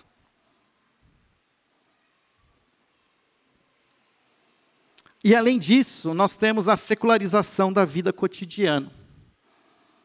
[5.23, 8.91] E além disso, nós temos a secularização da vida cotidiana.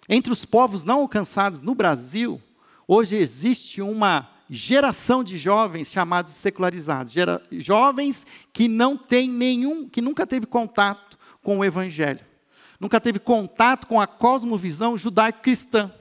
[0.09, 2.41] Entre os povos não alcançados no Brasil,
[2.87, 10.01] hoje existe uma geração de jovens chamados secularizados, Gera, jovens que não têm nenhum, que
[10.01, 12.25] nunca teve contato com o evangelho,
[12.79, 15.93] nunca teve contato com a cosmovisão judaico-cristã.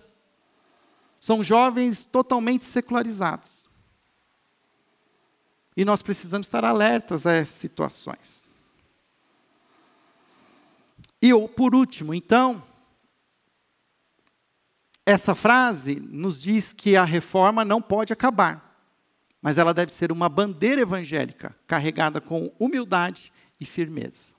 [1.19, 3.67] São jovens totalmente secularizados.
[5.75, 8.45] E nós precisamos estar alertas a essas situações.
[11.21, 12.63] E por último, então,
[15.05, 18.79] essa frase nos diz que a reforma não pode acabar,
[19.41, 24.33] mas ela deve ser uma bandeira evangélica carregada com humildade e firmeza.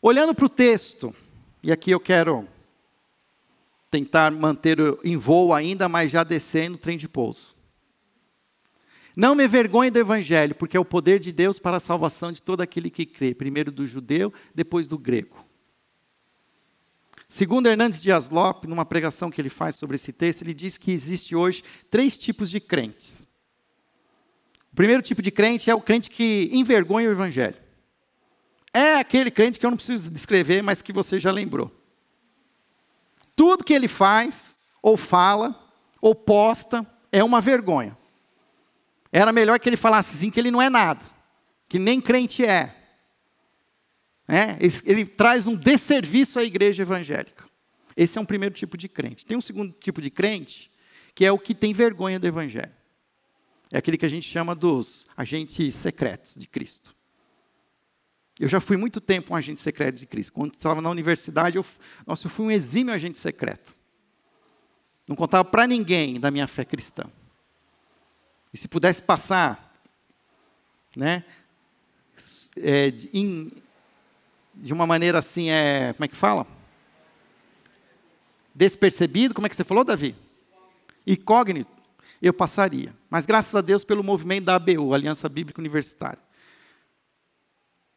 [0.00, 1.14] Olhando para o texto,
[1.62, 2.48] e aqui eu quero
[3.90, 7.54] tentar manter em voo ainda, mas já descendo o trem de pouso.
[9.16, 12.42] Não me vergonhe do evangelho, porque é o poder de Deus para a salvação de
[12.42, 15.44] todo aquele que crê, primeiro do judeu, depois do grego.
[17.28, 20.92] Segundo Hernandes Dias Lopes, numa pregação que ele faz sobre esse texto, ele diz que
[20.92, 23.26] existe hoje três tipos de crentes.
[24.70, 27.56] O primeiro tipo de crente é o crente que envergonha o evangelho.
[28.72, 31.70] É aquele crente que eu não preciso descrever, mas que você já lembrou.
[33.36, 35.58] Tudo que ele faz, ou fala,
[36.00, 37.96] ou posta, é uma vergonha.
[39.12, 41.04] Era melhor que ele falasse assim, que ele não é nada,
[41.68, 42.74] que nem crente é.
[44.26, 47.44] é ele, traz um desserviço à igreja evangélica.
[47.94, 49.26] Esse é um primeiro tipo de crente.
[49.26, 50.70] Tem um segundo tipo de crente,
[51.14, 52.72] que é o que tem vergonha do evangelho.
[53.70, 56.94] É aquele que a gente chama dos agentes secretos de Cristo.
[58.40, 60.32] Eu já fui muito tempo um agente secreto de Cristo.
[60.32, 61.66] Quando estava na universidade, eu,
[62.06, 63.76] nossa, eu fui um exímio agente secreto.
[65.06, 67.04] Não contava para ninguém da minha fé cristã.
[68.52, 69.74] E se pudesse passar,
[70.94, 71.24] né,
[72.56, 73.50] é, de, in,
[74.54, 76.46] de uma maneira assim, é, como é que fala?
[78.54, 80.14] Despercebido, como é que você falou, Davi?
[81.06, 81.70] Incógnito,
[82.20, 82.94] eu passaria.
[83.08, 86.20] Mas graças a Deus pelo movimento da ABU, Aliança Bíblica Universitária,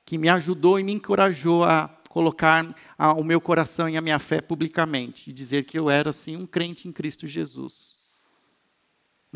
[0.06, 4.20] que me ajudou e me encorajou a colocar a, o meu coração e a minha
[4.20, 7.95] fé publicamente e dizer que eu era assim um crente em Cristo Jesus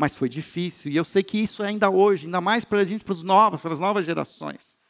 [0.00, 0.90] mas foi difícil.
[0.90, 3.60] E eu sei que isso ainda hoje, ainda mais para a gente, para os novos,
[3.60, 4.80] para as novas gerações.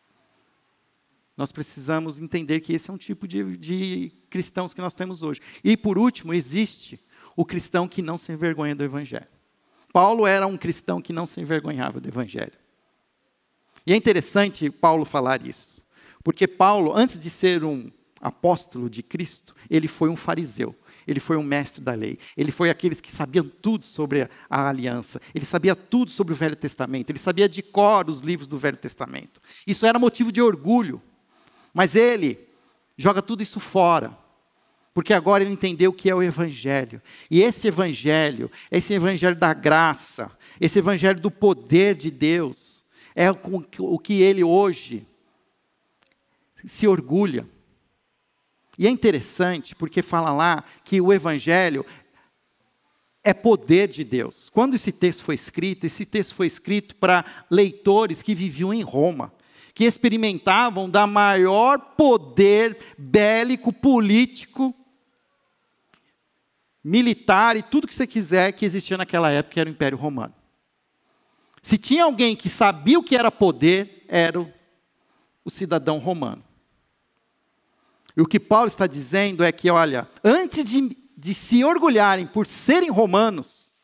[1.36, 5.40] Nós precisamos entender que esse é um tipo de, de cristãos que nós temos hoje.
[5.64, 9.26] E por último, existe o cristão que não se envergonha do Evangelho.
[9.92, 12.52] Paulo era um cristão que não se envergonhava do Evangelho.
[13.84, 15.84] E é interessante Paulo falar isso,
[16.22, 20.72] porque Paulo, antes de ser um apóstolo de Cristo, ele foi um fariseu
[21.10, 22.20] ele foi um mestre da lei.
[22.36, 25.20] Ele foi aqueles que sabiam tudo sobre a aliança.
[25.34, 27.10] Ele sabia tudo sobre o Velho Testamento.
[27.10, 29.40] Ele sabia de cor os livros do Velho Testamento.
[29.66, 31.02] Isso era motivo de orgulho.
[31.74, 32.38] Mas ele
[32.96, 34.16] joga tudo isso fora.
[34.94, 37.02] Porque agora ele entendeu o que é o Evangelho.
[37.28, 42.84] E esse Evangelho, esse Evangelho da graça, esse Evangelho do poder de Deus,
[43.16, 45.04] é o que ele hoje
[46.64, 47.48] se orgulha.
[48.80, 51.84] E é interessante porque fala lá que o Evangelho
[53.22, 54.48] é poder de Deus.
[54.48, 59.34] Quando esse texto foi escrito, esse texto foi escrito para leitores que viviam em Roma,
[59.74, 64.74] que experimentavam da maior poder bélico, político,
[66.82, 70.34] militar e tudo que você quiser que existia naquela época, que era o Império Romano.
[71.60, 76.42] Se tinha alguém que sabia o que era poder, era o cidadão romano.
[78.16, 82.46] E o que Paulo está dizendo é que, olha, antes de, de se orgulharem por
[82.46, 83.74] serem romanos,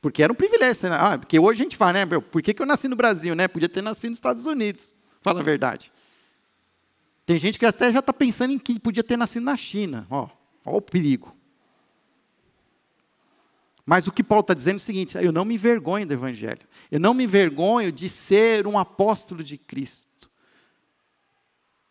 [0.00, 0.96] porque era um privilégio, né?
[0.98, 3.34] ah, porque hoje a gente fala, né, meu, por que, que eu nasci no Brasil,
[3.36, 3.46] né?
[3.46, 5.92] Podia ter nascido nos Estados Unidos, fala a verdade.
[7.24, 10.28] Tem gente que até já está pensando em que podia ter nascido na China, ó,
[10.64, 11.36] ó o perigo.
[13.86, 16.66] Mas o que Paulo está dizendo é o seguinte: eu não me envergonho do Evangelho,
[16.90, 20.30] eu não me envergonho de ser um apóstolo de Cristo,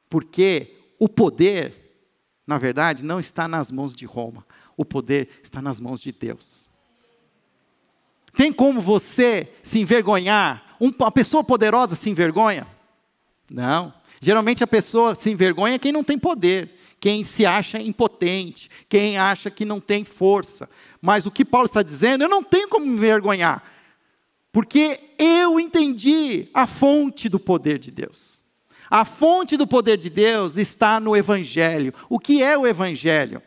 [0.10, 1.74] porque o poder,
[2.46, 4.46] na verdade, não está nas mãos de Roma.
[4.78, 6.70] O poder está nas mãos de Deus.
[8.34, 10.78] Tem como você se envergonhar?
[10.80, 12.68] Uma pessoa poderosa se envergonha?
[13.50, 13.92] Não.
[14.22, 19.50] Geralmente a pessoa se envergonha quem não tem poder, quem se acha impotente, quem acha
[19.50, 20.70] que não tem força.
[21.02, 23.64] Mas o que Paulo está dizendo, eu não tenho como me envergonhar,
[24.52, 28.41] porque eu entendi a fonte do poder de Deus.
[28.92, 31.94] A fonte do poder de Deus está no Evangelho.
[32.10, 33.42] O que é o Evangelho?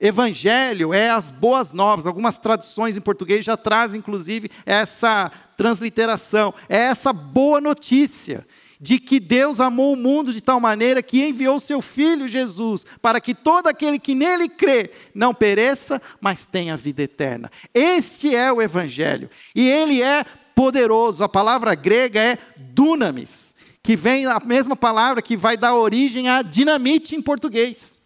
[0.00, 2.06] Evangelho é as boas novas.
[2.06, 6.54] Algumas traduções em português já trazem, inclusive, essa transliteração.
[6.70, 8.46] É essa boa notícia
[8.80, 13.20] de que Deus amou o mundo de tal maneira que enviou seu Filho Jesus, para
[13.20, 17.50] que todo aquele que nele crê não pereça, mas tenha vida eterna.
[17.74, 19.28] Este é o Evangelho.
[19.54, 21.22] E ele é poderoso.
[21.22, 23.51] A palavra grega é dunamis
[23.82, 28.00] que vem a mesma palavra que vai dar origem a dinamite em português.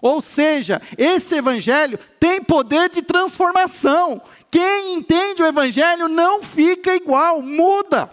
[0.00, 4.20] Ou seja, esse evangelho tem poder de transformação.
[4.50, 8.10] Quem entende o Evangelho não fica igual, muda.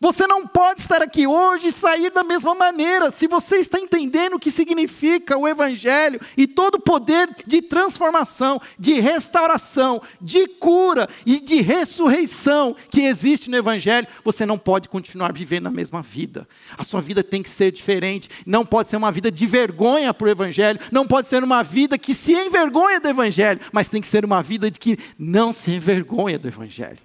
[0.00, 3.10] Você não pode estar aqui hoje e sair da mesma maneira.
[3.10, 8.60] Se você está entendendo o que significa o Evangelho e todo o poder de transformação,
[8.78, 15.32] de restauração, de cura e de ressurreição que existe no Evangelho, você não pode continuar
[15.32, 16.48] vivendo a mesma vida.
[16.76, 18.30] A sua vida tem que ser diferente.
[18.46, 20.78] Não pode ser uma vida de vergonha para o Evangelho.
[20.92, 23.60] Não pode ser uma vida que se envergonha do Evangelho.
[23.72, 26.98] Mas tem que ser uma vida de que não se envergonha do Evangelho.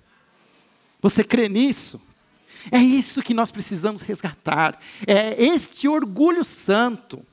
[1.01, 1.99] Você crê nisso?
[2.72, 4.80] É isso que nós precisamos resgatar.
[5.05, 7.26] É este orgulho santo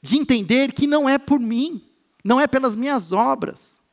[0.00, 1.82] de entender que não é por mim,
[2.22, 3.84] não é pelas minhas obras,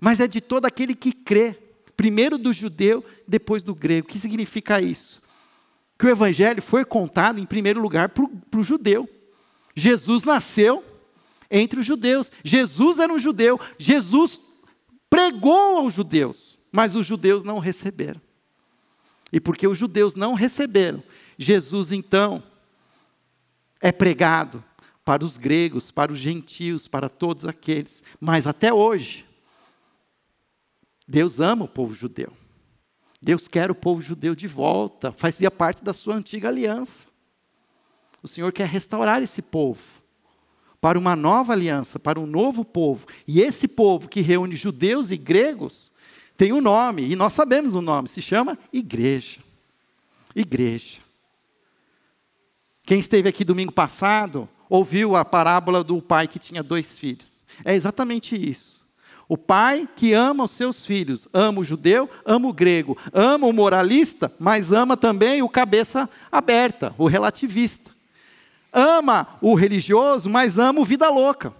[0.00, 1.56] mas é de todo aquele que crê,
[1.96, 4.08] primeiro do judeu, depois do grego.
[4.08, 5.22] O que significa isso?
[5.98, 9.08] Que o evangelho foi contado em primeiro lugar para o judeu.
[9.74, 10.84] Jesus nasceu
[11.50, 12.32] entre os judeus.
[12.44, 13.60] Jesus era um judeu.
[13.78, 14.40] Jesus
[15.08, 18.20] pregou aos judeus mas os judeus não receberam.
[19.32, 21.00] E porque os judeus não receberam,
[21.38, 22.42] Jesus então
[23.80, 24.62] é pregado
[25.04, 28.02] para os gregos, para os gentios, para todos aqueles.
[28.20, 29.24] Mas até hoje,
[31.06, 32.32] Deus ama o povo judeu.
[33.22, 37.06] Deus quer o povo judeu de volta, fazia parte da sua antiga aliança.
[38.20, 39.82] O Senhor quer restaurar esse povo
[40.80, 43.06] para uma nova aliança, para um novo povo.
[43.28, 45.93] E esse povo que reúne judeus e gregos
[46.36, 49.40] tem um nome, e nós sabemos o nome, se chama igreja.
[50.34, 50.98] Igreja.
[52.84, 57.44] Quem esteve aqui domingo passado ouviu a parábola do pai que tinha dois filhos.
[57.64, 58.82] É exatamente isso.
[59.28, 63.52] O pai que ama os seus filhos, ama o judeu, ama o grego, ama o
[63.52, 67.90] moralista, mas ama também o cabeça aberta, o relativista.
[68.72, 71.54] Ama o religioso, mas ama o vida louca.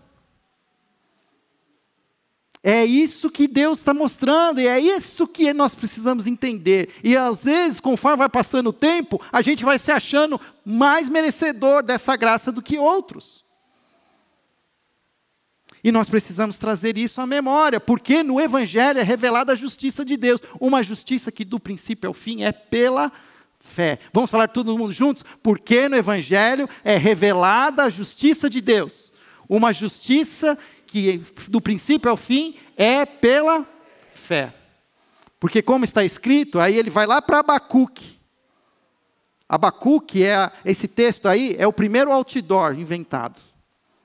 [2.67, 6.89] É isso que Deus está mostrando, e é isso que nós precisamos entender.
[7.05, 11.83] E às vezes, conforme vai passando o tempo, a gente vai se achando mais merecedor
[11.83, 13.45] dessa graça do que outros.
[15.85, 20.17] E nós precisamos trazer isso à memória, porque no Evangelho é revelada a justiça de
[20.17, 23.13] Deus, uma justiça que do princípio ao fim é pela
[23.61, 23.99] fé.
[24.11, 25.23] Vamos falar todo mundo juntos?
[25.43, 29.13] Porque no Evangelho é revelada a justiça de Deus,
[29.47, 30.57] uma justiça
[31.49, 33.67] do princípio ao fim é pela
[34.13, 34.55] fé.
[35.39, 38.19] Porque como está escrito, aí ele vai lá para Abacuque.
[39.49, 43.41] Abacuque é esse texto aí é o primeiro outdoor inventado.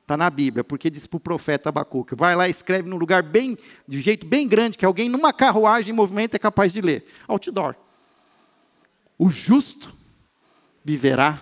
[0.02, 2.16] Está na Bíblia, porque diz para o profeta Abacuque.
[2.16, 5.96] Vai lá escreve num lugar bem, de jeito bem grande, que alguém numa carruagem em
[5.96, 7.06] movimento é capaz de ler.
[7.28, 7.76] Outdoor.
[9.18, 9.96] O justo
[10.84, 11.40] viverá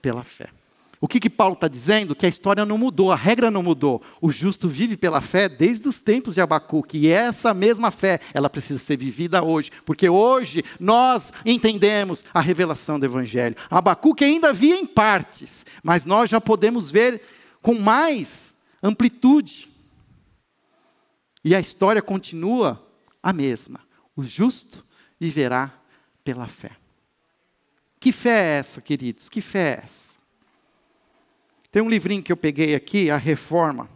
[0.00, 0.48] pela fé.
[1.06, 2.16] O que, que Paulo está dizendo?
[2.16, 4.02] Que a história não mudou, a regra não mudou.
[4.20, 6.98] O justo vive pela fé desde os tempos de Abacuque.
[6.98, 9.70] E essa mesma fé, ela precisa ser vivida hoje.
[9.84, 13.54] Porque hoje nós entendemos a revelação do Evangelho.
[13.70, 17.22] Abacuque ainda via em partes, mas nós já podemos ver
[17.62, 19.70] com mais amplitude.
[21.44, 22.84] E a história continua
[23.22, 23.78] a mesma.
[24.16, 24.84] O justo
[25.20, 25.72] viverá
[26.24, 26.72] pela fé.
[28.00, 29.28] Que fé é essa, queridos?
[29.28, 30.15] Que fé é essa?
[31.70, 33.88] Tem um livrinho que eu peguei aqui, A Reforma.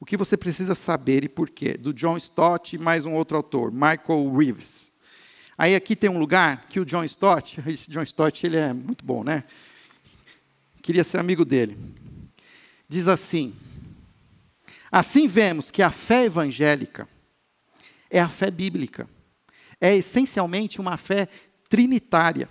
[0.00, 1.76] O que você precisa saber e por quê?
[1.76, 4.92] Do John Stott e mais um outro autor, Michael Reeves.
[5.56, 9.04] Aí aqui tem um lugar que o John Stott, esse John Stott ele é muito
[9.04, 9.44] bom, né?
[10.80, 11.76] Queria ser amigo dele.
[12.88, 13.54] Diz assim:
[14.90, 17.08] Assim vemos que a fé evangélica
[18.08, 19.08] é a fé bíblica.
[19.80, 21.28] É essencialmente uma fé
[21.68, 22.48] trinitária.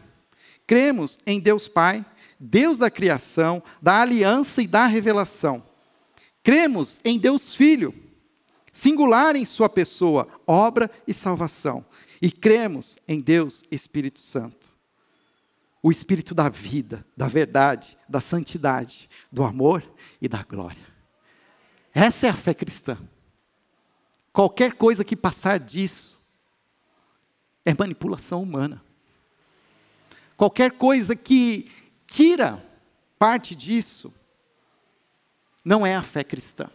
[0.68, 2.05] Cremos em Deus Pai,
[2.39, 5.63] Deus da criação, da aliança e da revelação.
[6.43, 7.93] Cremos em Deus Filho,
[8.71, 11.85] singular em Sua pessoa, obra e salvação.
[12.21, 14.71] E cremos em Deus Espírito Santo,
[15.83, 19.83] o Espírito da vida, da verdade, da santidade, do amor
[20.21, 20.85] e da glória.
[21.93, 22.97] Essa é a fé cristã.
[24.31, 26.19] Qualquer coisa que passar disso
[27.65, 28.83] é manipulação humana.
[30.38, 31.71] Qualquer coisa que
[32.07, 32.63] tira
[33.19, 34.13] parte disso,
[35.63, 36.69] não é a fé cristã.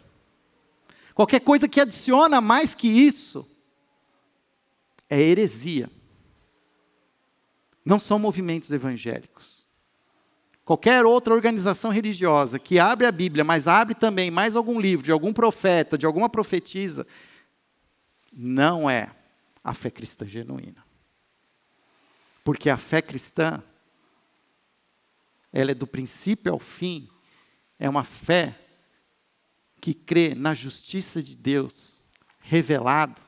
[1.15, 3.47] Qualquer coisa que adiciona mais que isso
[5.09, 5.91] é heresia.
[7.85, 9.69] Não são movimentos evangélicos.
[10.65, 15.13] Qualquer outra organização religiosa que abre a Bíblia, mas abre também mais algum livro de
[15.13, 17.07] algum profeta, de alguma profetisa,
[18.33, 19.11] não é
[19.63, 20.85] a fé cristã genuína.
[22.45, 23.63] Porque a fé cristã
[25.53, 27.09] ela é do princípio ao fim,
[27.79, 28.59] é uma fé
[29.81, 32.05] que crê na justiça de Deus
[32.41, 33.21] revelada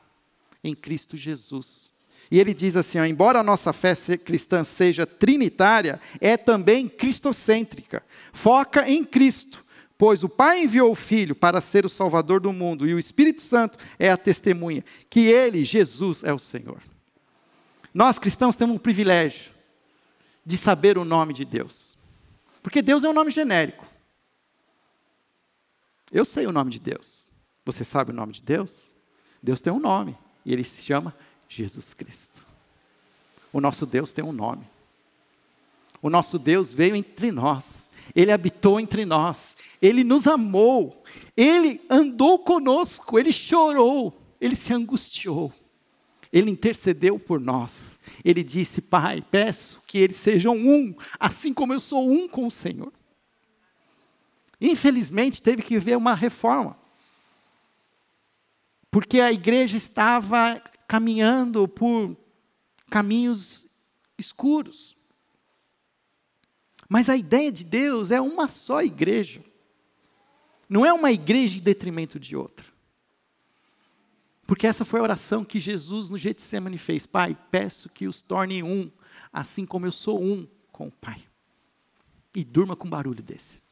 [0.62, 1.92] em Cristo Jesus.
[2.30, 8.02] E ele diz assim: ó, embora a nossa fé cristã seja trinitária, é também cristocêntrica.
[8.32, 9.64] Foca em Cristo,
[9.98, 13.42] pois o Pai enviou o Filho para ser o Salvador do mundo e o Espírito
[13.42, 16.80] Santo é a testemunha que ele, Jesus, é o Senhor.
[17.92, 19.52] Nós cristãos temos um privilégio
[20.44, 21.93] de saber o nome de Deus,
[22.64, 23.86] porque Deus é um nome genérico.
[26.10, 27.30] Eu sei o nome de Deus.
[27.62, 28.96] Você sabe o nome de Deus?
[29.42, 31.14] Deus tem um nome e ele se chama
[31.46, 32.46] Jesus Cristo.
[33.52, 34.66] O nosso Deus tem um nome.
[36.00, 41.04] O nosso Deus veio entre nós, ele habitou entre nós, ele nos amou,
[41.36, 45.52] ele andou conosco, ele chorou, ele se angustiou,
[46.34, 48.00] ele intercedeu por nós.
[48.24, 52.50] Ele disse: Pai, peço que eles sejam um, assim como eu sou um com o
[52.50, 52.92] Senhor.
[54.60, 56.76] Infelizmente, teve que haver uma reforma,
[58.90, 62.16] porque a igreja estava caminhando por
[62.90, 63.68] caminhos
[64.18, 64.96] escuros.
[66.88, 69.42] Mas a ideia de Deus é uma só igreja.
[70.68, 72.73] Não é uma igreja em detrimento de outra.
[74.46, 77.06] Porque essa foi a oração que Jesus no Getsemane fez.
[77.06, 78.90] Pai, peço que os torne um,
[79.32, 81.22] assim como eu sou um com o Pai.
[82.34, 83.62] E durma com um barulho desse.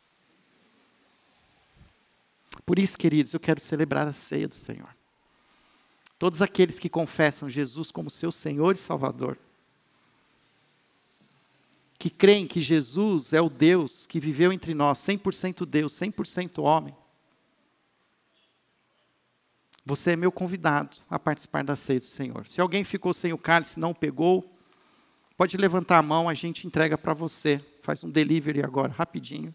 [2.64, 4.88] Por isso, queridos, eu quero celebrar a ceia do Senhor.
[6.18, 9.36] Todos aqueles que confessam Jesus como seu Senhor e Salvador,
[11.98, 16.94] que creem que Jesus é o Deus que viveu entre nós, 100% Deus, 100% homem,
[19.84, 22.46] você é meu convidado a participar da ceia do Senhor.
[22.46, 24.48] Se alguém ficou sem o cálice, não pegou,
[25.36, 27.60] pode levantar a mão, a gente entrega para você.
[27.82, 29.52] Faz um delivery agora, rapidinho.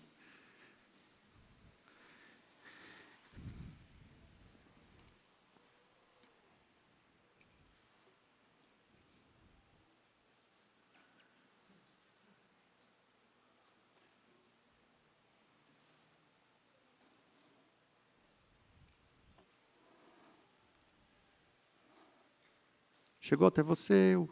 [23.27, 24.29] Chegou até você, o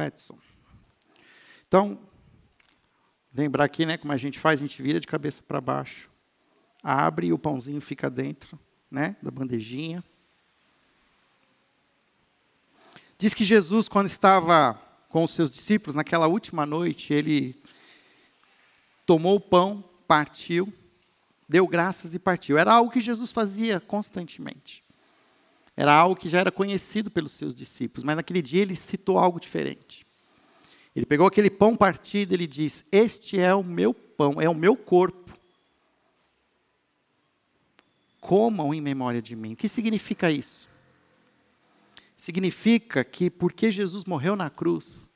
[0.00, 0.38] Edson.
[1.66, 1.98] Então,
[3.34, 6.08] lembrar aqui, né, como a gente faz, a gente vira de cabeça para baixo,
[6.80, 8.56] abre e o pãozinho fica dentro,
[8.88, 10.04] né, da bandejinha.
[13.18, 17.60] Diz que Jesus, quando estava com os seus discípulos, naquela última noite, ele
[19.04, 20.72] tomou o pão, partiu,
[21.48, 22.56] deu graças e partiu.
[22.56, 24.84] Era algo que Jesus fazia constantemente.
[25.78, 29.38] Era algo que já era conhecido pelos seus discípulos, mas naquele dia ele citou algo
[29.38, 30.04] diferente.
[30.94, 34.54] Ele pegou aquele pão partido e ele diz: Este é o meu pão, é o
[34.56, 35.38] meu corpo.
[38.20, 39.52] Comam em memória de mim.
[39.52, 40.68] O que significa isso?
[42.16, 45.12] Significa que porque Jesus morreu na cruz,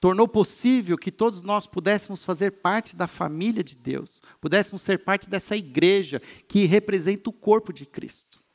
[0.00, 5.28] tornou possível que todos nós pudéssemos fazer parte da família de Deus, pudéssemos ser parte
[5.28, 8.45] dessa igreja que representa o corpo de Cristo.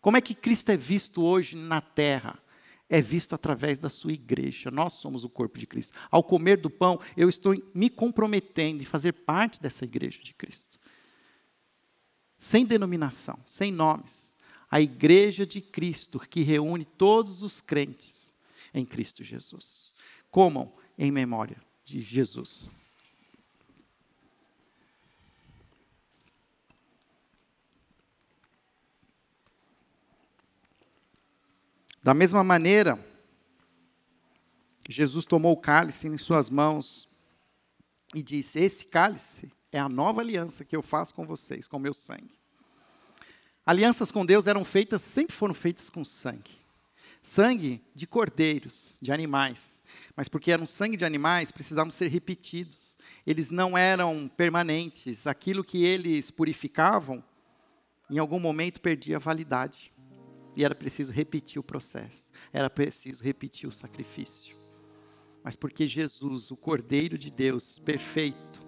[0.00, 2.38] Como é que Cristo é visto hoje na terra?
[2.88, 4.70] É visto através da sua igreja.
[4.70, 5.96] Nós somos o corpo de Cristo.
[6.10, 10.78] Ao comer do pão, eu estou me comprometendo em fazer parte dessa igreja de Cristo.
[12.36, 14.34] Sem denominação, sem nomes.
[14.70, 18.36] A igreja de Cristo que reúne todos os crentes
[18.72, 19.94] em Cristo Jesus.
[20.30, 22.70] Comam em memória de Jesus.
[32.02, 32.98] Da mesma maneira,
[34.88, 37.06] Jesus tomou o cálice em suas mãos
[38.14, 41.92] e disse: Esse cálice é a nova aliança que eu faço com vocês, com meu
[41.92, 42.32] sangue.
[43.64, 46.58] Alianças com Deus eram feitas, sempre foram feitas com sangue.
[47.22, 49.82] Sangue de cordeiros, de animais.
[50.16, 52.96] Mas porque eram sangue de animais, precisavam ser repetidos.
[53.26, 55.26] Eles não eram permanentes.
[55.26, 57.22] Aquilo que eles purificavam,
[58.08, 59.92] em algum momento perdia validade.
[60.60, 64.54] E era preciso repetir o processo, era preciso repetir o sacrifício.
[65.42, 68.60] Mas porque Jesus, o Cordeiro de Deus, perfeito,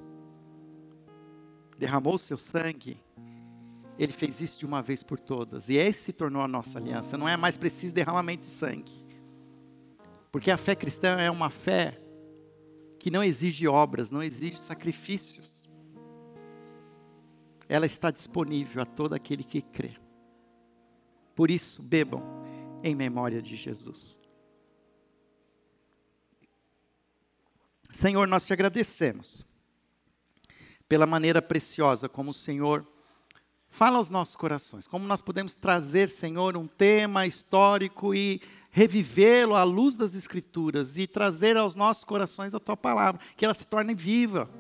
[1.77, 2.99] derramou o seu sangue,
[3.99, 5.69] ele fez isso de uma vez por todas.
[5.69, 7.19] E esse se tornou a nossa aliança.
[7.19, 9.05] Não é mais preciso derramamento de sangue.
[10.31, 12.01] Porque a fé cristã é uma fé
[12.99, 15.69] que não exige obras, não exige sacrifícios.
[17.69, 20.02] Ela está disponível a todo aquele que crê.
[21.35, 22.23] Por isso, bebam
[22.83, 24.19] em memória de Jesus.
[27.91, 29.47] Senhor, nós te agradecemos
[30.89, 32.87] pela maneira preciosa como o Senhor
[33.73, 39.65] Fala aos nossos corações, como nós podemos trazer, Senhor, um tema histórico e revivê-lo à
[39.65, 43.95] luz das Escrituras e trazer aos nossos corações a tua palavra, que ela se torne
[43.95, 44.51] viva.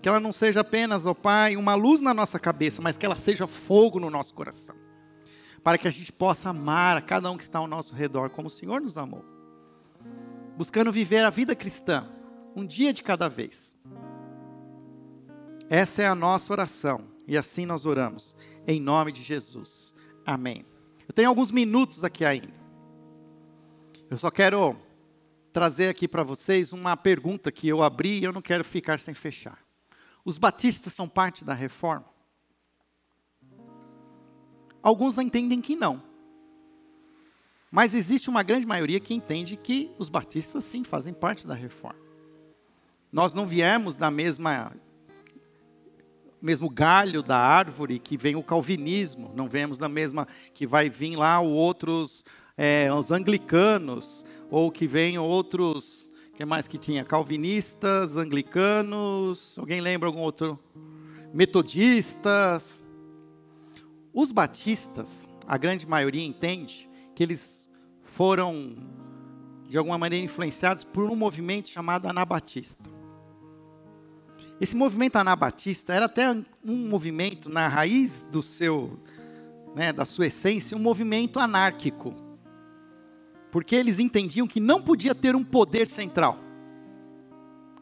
[0.00, 3.16] Que ela não seja apenas, ó Pai, uma luz na nossa cabeça, mas que ela
[3.16, 4.76] seja fogo no nosso coração.
[5.68, 8.48] Para que a gente possa amar a cada um que está ao nosso redor, como
[8.48, 9.22] o Senhor nos amou.
[10.56, 12.08] Buscando viver a vida cristã,
[12.56, 13.76] um dia de cada vez.
[15.68, 17.02] Essa é a nossa oração.
[17.26, 18.34] E assim nós oramos.
[18.66, 19.94] Em nome de Jesus.
[20.24, 20.64] Amém.
[21.06, 22.58] Eu tenho alguns minutos aqui ainda.
[24.08, 24.74] Eu só quero
[25.52, 29.12] trazer aqui para vocês uma pergunta que eu abri e eu não quero ficar sem
[29.12, 29.58] fechar.
[30.24, 32.06] Os batistas são parte da reforma?
[34.82, 36.02] Alguns entendem que não.
[37.70, 41.98] Mas existe uma grande maioria que entende que os batistas sim fazem parte da reforma.
[43.12, 44.72] Nós não viemos da mesma
[46.40, 51.16] mesmo galho da árvore que vem o calvinismo, não vemos da mesma que vai vir
[51.16, 52.24] lá outros
[52.56, 60.08] é, os anglicanos ou que vem outros que mais que tinha calvinistas, anglicanos, alguém lembra
[60.08, 60.56] algum outro?
[61.34, 62.84] Metodistas.
[64.20, 67.70] Os batistas, a grande maioria entende que eles
[68.02, 68.74] foram
[69.68, 72.90] de alguma maneira influenciados por um movimento chamado Anabatista.
[74.60, 76.28] Esse movimento anabatista era até
[76.64, 78.98] um movimento na raiz do seu,
[79.76, 82.12] né, da sua essência, um movimento anárquico.
[83.52, 86.40] Porque eles entendiam que não podia ter um poder central.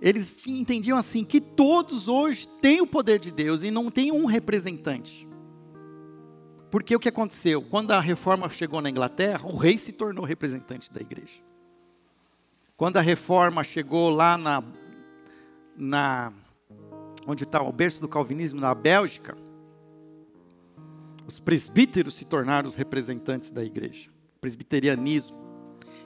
[0.02, 4.26] Eles entendiam assim que todos hoje têm o poder de Deus e não tem um
[4.26, 5.25] representante.
[6.76, 7.62] Porque o que aconteceu?
[7.62, 11.40] Quando a reforma chegou na Inglaterra, o rei se tornou representante da igreja.
[12.76, 14.62] Quando a reforma chegou lá na,
[15.74, 16.34] na
[17.26, 19.38] onde está o berço do calvinismo, na Bélgica,
[21.26, 25.38] os presbíteros se tornaram os representantes da igreja, presbiterianismo.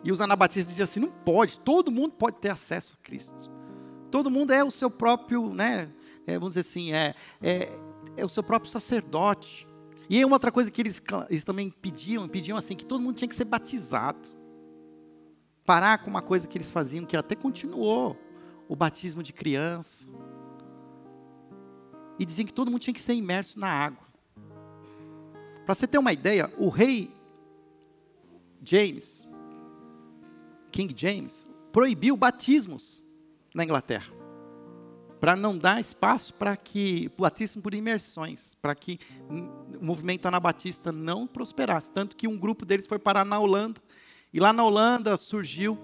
[0.05, 3.51] E os anabatistas diziam assim: não pode, todo mundo pode ter acesso a Cristo.
[4.09, 5.91] Todo mundo é o seu próprio, né?
[6.25, 7.77] É, vamos dizer assim, é, é,
[8.17, 9.69] é o seu próprio sacerdote.
[10.11, 11.01] E uma outra coisa que eles,
[11.31, 14.29] eles também pediam, pediam assim, que todo mundo tinha que ser batizado.
[15.65, 18.17] Parar com uma coisa que eles faziam, que até continuou,
[18.69, 20.09] o batismo de criança
[22.21, 24.07] e diziam que todo mundo tinha que ser imerso na água.
[25.65, 27.11] Para você ter uma ideia, o rei
[28.63, 29.27] James,
[30.71, 33.03] King James, proibiu batismos
[33.55, 34.20] na Inglaterra.
[35.21, 38.99] Para não dar espaço para que o batismo por imersões, para que
[39.29, 41.91] o movimento anabatista não prosperasse.
[41.91, 43.81] Tanto que um grupo deles foi parar na Holanda,
[44.33, 45.79] e lá na Holanda surgiu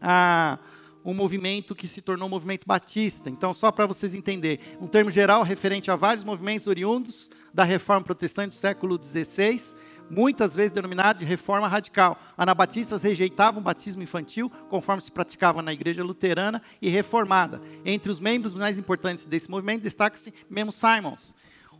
[0.00, 0.58] a,
[1.04, 3.30] um movimento que se tornou um movimento batista.
[3.30, 8.04] Então, só para vocês entenderem, um termo geral referente a vários movimentos oriundos da reforma
[8.04, 9.74] protestante do século XVI,
[10.10, 12.18] muitas vezes denominado de reforma radical.
[12.36, 17.60] Anabatistas rejeitavam o batismo infantil, conforme se praticava na igreja luterana e reformada.
[17.84, 21.34] Entre os membros mais importantes desse movimento destaca-se Memo Simons.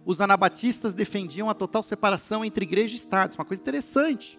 [0.04, 3.30] Os anabatistas defendiam a total separação entre igreja e Estado.
[3.30, 4.38] Isso é uma coisa interessante,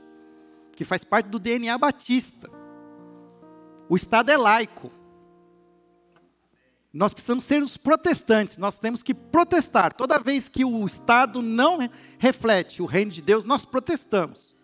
[0.75, 2.49] que faz parte do DNA batista.
[3.87, 4.98] O Estado é laico.
[6.91, 9.93] Nós precisamos ser os protestantes, nós temos que protestar.
[9.93, 11.77] Toda vez que o Estado não
[12.17, 14.57] reflete o reino de Deus, nós protestamos.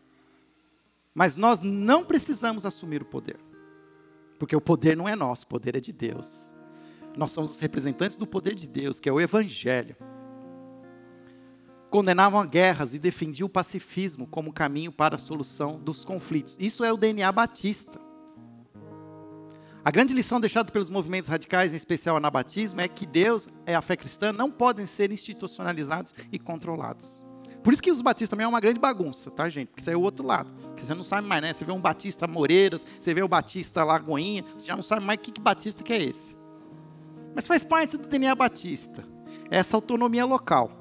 [1.14, 3.40] Mas nós não precisamos assumir o poder.
[4.40, 6.56] Porque o poder não é nosso, o poder é de Deus.
[7.16, 9.96] Nós somos os representantes do poder de Deus, que é o Evangelho.
[11.90, 16.58] Condenavam guerras e defendiam o pacifismo como caminho para a solução dos conflitos.
[16.60, 18.05] Isso é o DNA batista.
[19.86, 23.72] A grande lição deixada pelos movimentos radicais, em especial o anabatismo, é que Deus e
[23.72, 27.24] a fé cristã não podem ser institucionalizados e controlados.
[27.64, 29.68] Por isso que os batistas também é uma grande bagunça, tá, gente?
[29.68, 30.52] Porque isso é o outro lado.
[30.70, 31.54] Porque você não sabe mais, né?
[31.54, 35.20] Você vê um batista Moreiras, você vê o batista Lagoinha, você já não sabe mais
[35.22, 36.36] que, que batista que é esse.
[37.36, 39.08] Mas faz parte do DNA batista.
[39.52, 40.72] Essa autonomia local.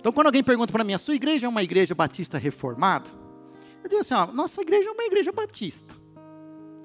[0.00, 3.08] Então, quando alguém pergunta para mim, a sua igreja é uma igreja batista reformada?
[3.84, 5.94] Eu digo assim, ó, nossa igreja é uma igreja batista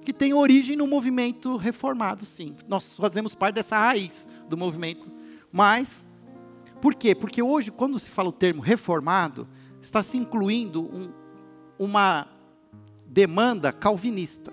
[0.03, 2.55] que tem origem no movimento reformado, sim.
[2.67, 5.11] Nós fazemos parte dessa raiz do movimento.
[5.51, 6.07] Mas,
[6.81, 7.15] por quê?
[7.15, 9.47] Porque hoje, quando se fala o termo reformado,
[9.81, 11.11] está se incluindo um,
[11.77, 12.27] uma
[13.05, 14.51] demanda calvinista.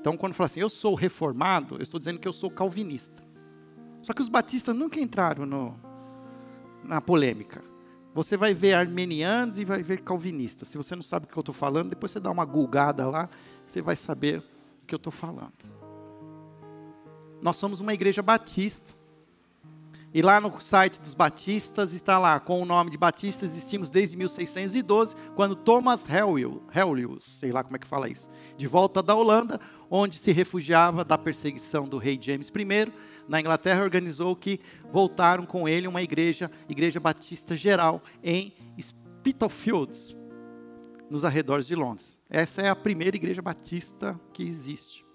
[0.00, 3.24] Então, quando fala assim, eu sou reformado, eu estou dizendo que eu sou calvinista.
[4.02, 5.74] Só que os batistas nunca entraram no,
[6.84, 7.62] na polêmica.
[8.14, 10.68] Você vai ver armenianos e vai ver calvinistas.
[10.68, 13.28] Se você não sabe o que eu estou falando, depois você dá uma gulgada lá
[13.66, 14.42] você vai saber
[14.82, 15.52] o que eu estou falando.
[17.42, 18.94] Nós somos uma igreja batista.
[20.14, 24.16] E lá no site dos Batistas está lá, com o nome de Batistas, existimos desde
[24.16, 29.60] 1612, quando Thomas Hellius, sei lá como é que fala isso, de volta da Holanda,
[29.90, 32.92] onde se refugiava da perseguição do rei James I,
[33.28, 34.58] na Inglaterra, organizou que
[34.90, 40.16] voltaram com ele uma igreja, Igreja Batista Geral, em Spitalfields,
[41.10, 42.15] nos arredores de Londres.
[42.28, 45.06] Essa é a primeira igreja batista que existe.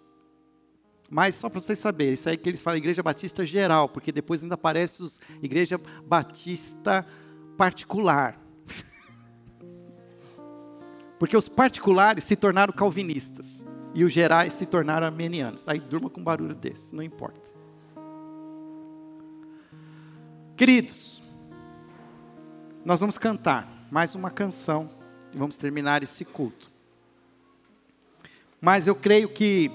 [1.10, 4.42] Mas só para vocês saberem, isso aí que eles falam igreja batista geral, porque depois
[4.42, 7.06] ainda aparece os igreja batista
[7.58, 8.40] particular.
[11.20, 15.68] porque os particulares se tornaram calvinistas e os gerais se tornaram armenianos.
[15.68, 17.52] Aí durma com um barulho desse, não importa.
[20.56, 21.22] Queridos,
[22.86, 24.90] nós vamos cantar mais uma canção
[25.34, 26.71] e vamos terminar esse culto.
[28.62, 29.72] Mas eu creio que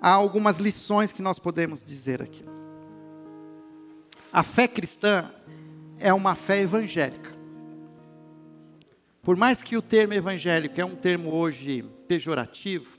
[0.00, 2.42] há algumas lições que nós podemos dizer aqui.
[4.32, 5.30] A fé cristã
[5.98, 7.38] é uma fé evangélica.
[9.22, 12.98] Por mais que o termo evangélico é um termo hoje pejorativo,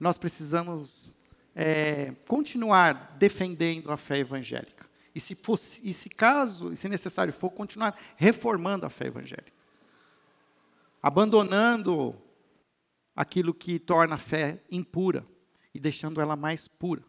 [0.00, 1.16] nós precisamos
[1.54, 4.84] é, continuar defendendo a fé evangélica.
[5.14, 9.52] E se, fosse, e se caso, e se necessário for, continuar reformando a fé evangélica.
[11.00, 12.16] Abandonando
[13.14, 15.26] aquilo que torna a fé impura
[15.74, 17.04] e deixando ela mais pura.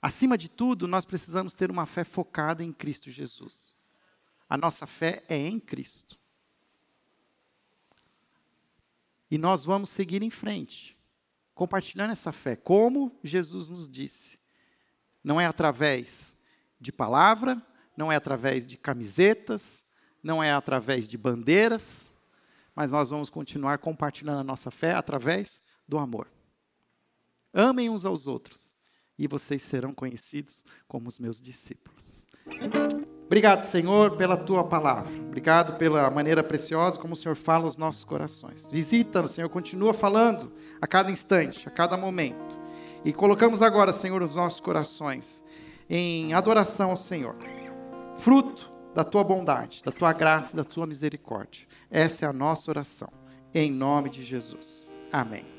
[0.00, 3.76] Acima de tudo, nós precisamos ter uma fé focada em Cristo Jesus.
[4.48, 6.18] A nossa fé é em Cristo.
[9.30, 10.96] E nós vamos seguir em frente,
[11.54, 14.38] compartilhando essa fé, como Jesus nos disse.
[15.22, 16.36] Não é através
[16.80, 17.60] de palavra,
[17.96, 19.84] não é através de camisetas,
[20.22, 22.14] não é através de bandeiras,
[22.78, 26.28] mas nós vamos continuar compartilhando a nossa fé através do amor.
[27.52, 28.72] Amem uns aos outros,
[29.18, 32.28] e vocês serão conhecidos como os meus discípulos.
[33.26, 35.12] Obrigado, Senhor, pela tua palavra.
[35.12, 38.70] Obrigado pela maneira preciosa como o Senhor fala aos nossos corações.
[38.70, 42.56] Visita, Senhor, continua falando a cada instante, a cada momento.
[43.04, 45.44] E colocamos agora, Senhor, os nossos corações
[45.90, 47.34] em adoração ao Senhor.
[48.18, 51.68] Fruto da tua bondade, da tua graça, da tua misericórdia.
[51.88, 53.08] Essa é a nossa oração.
[53.54, 54.92] Em nome de Jesus.
[55.12, 55.57] Amém.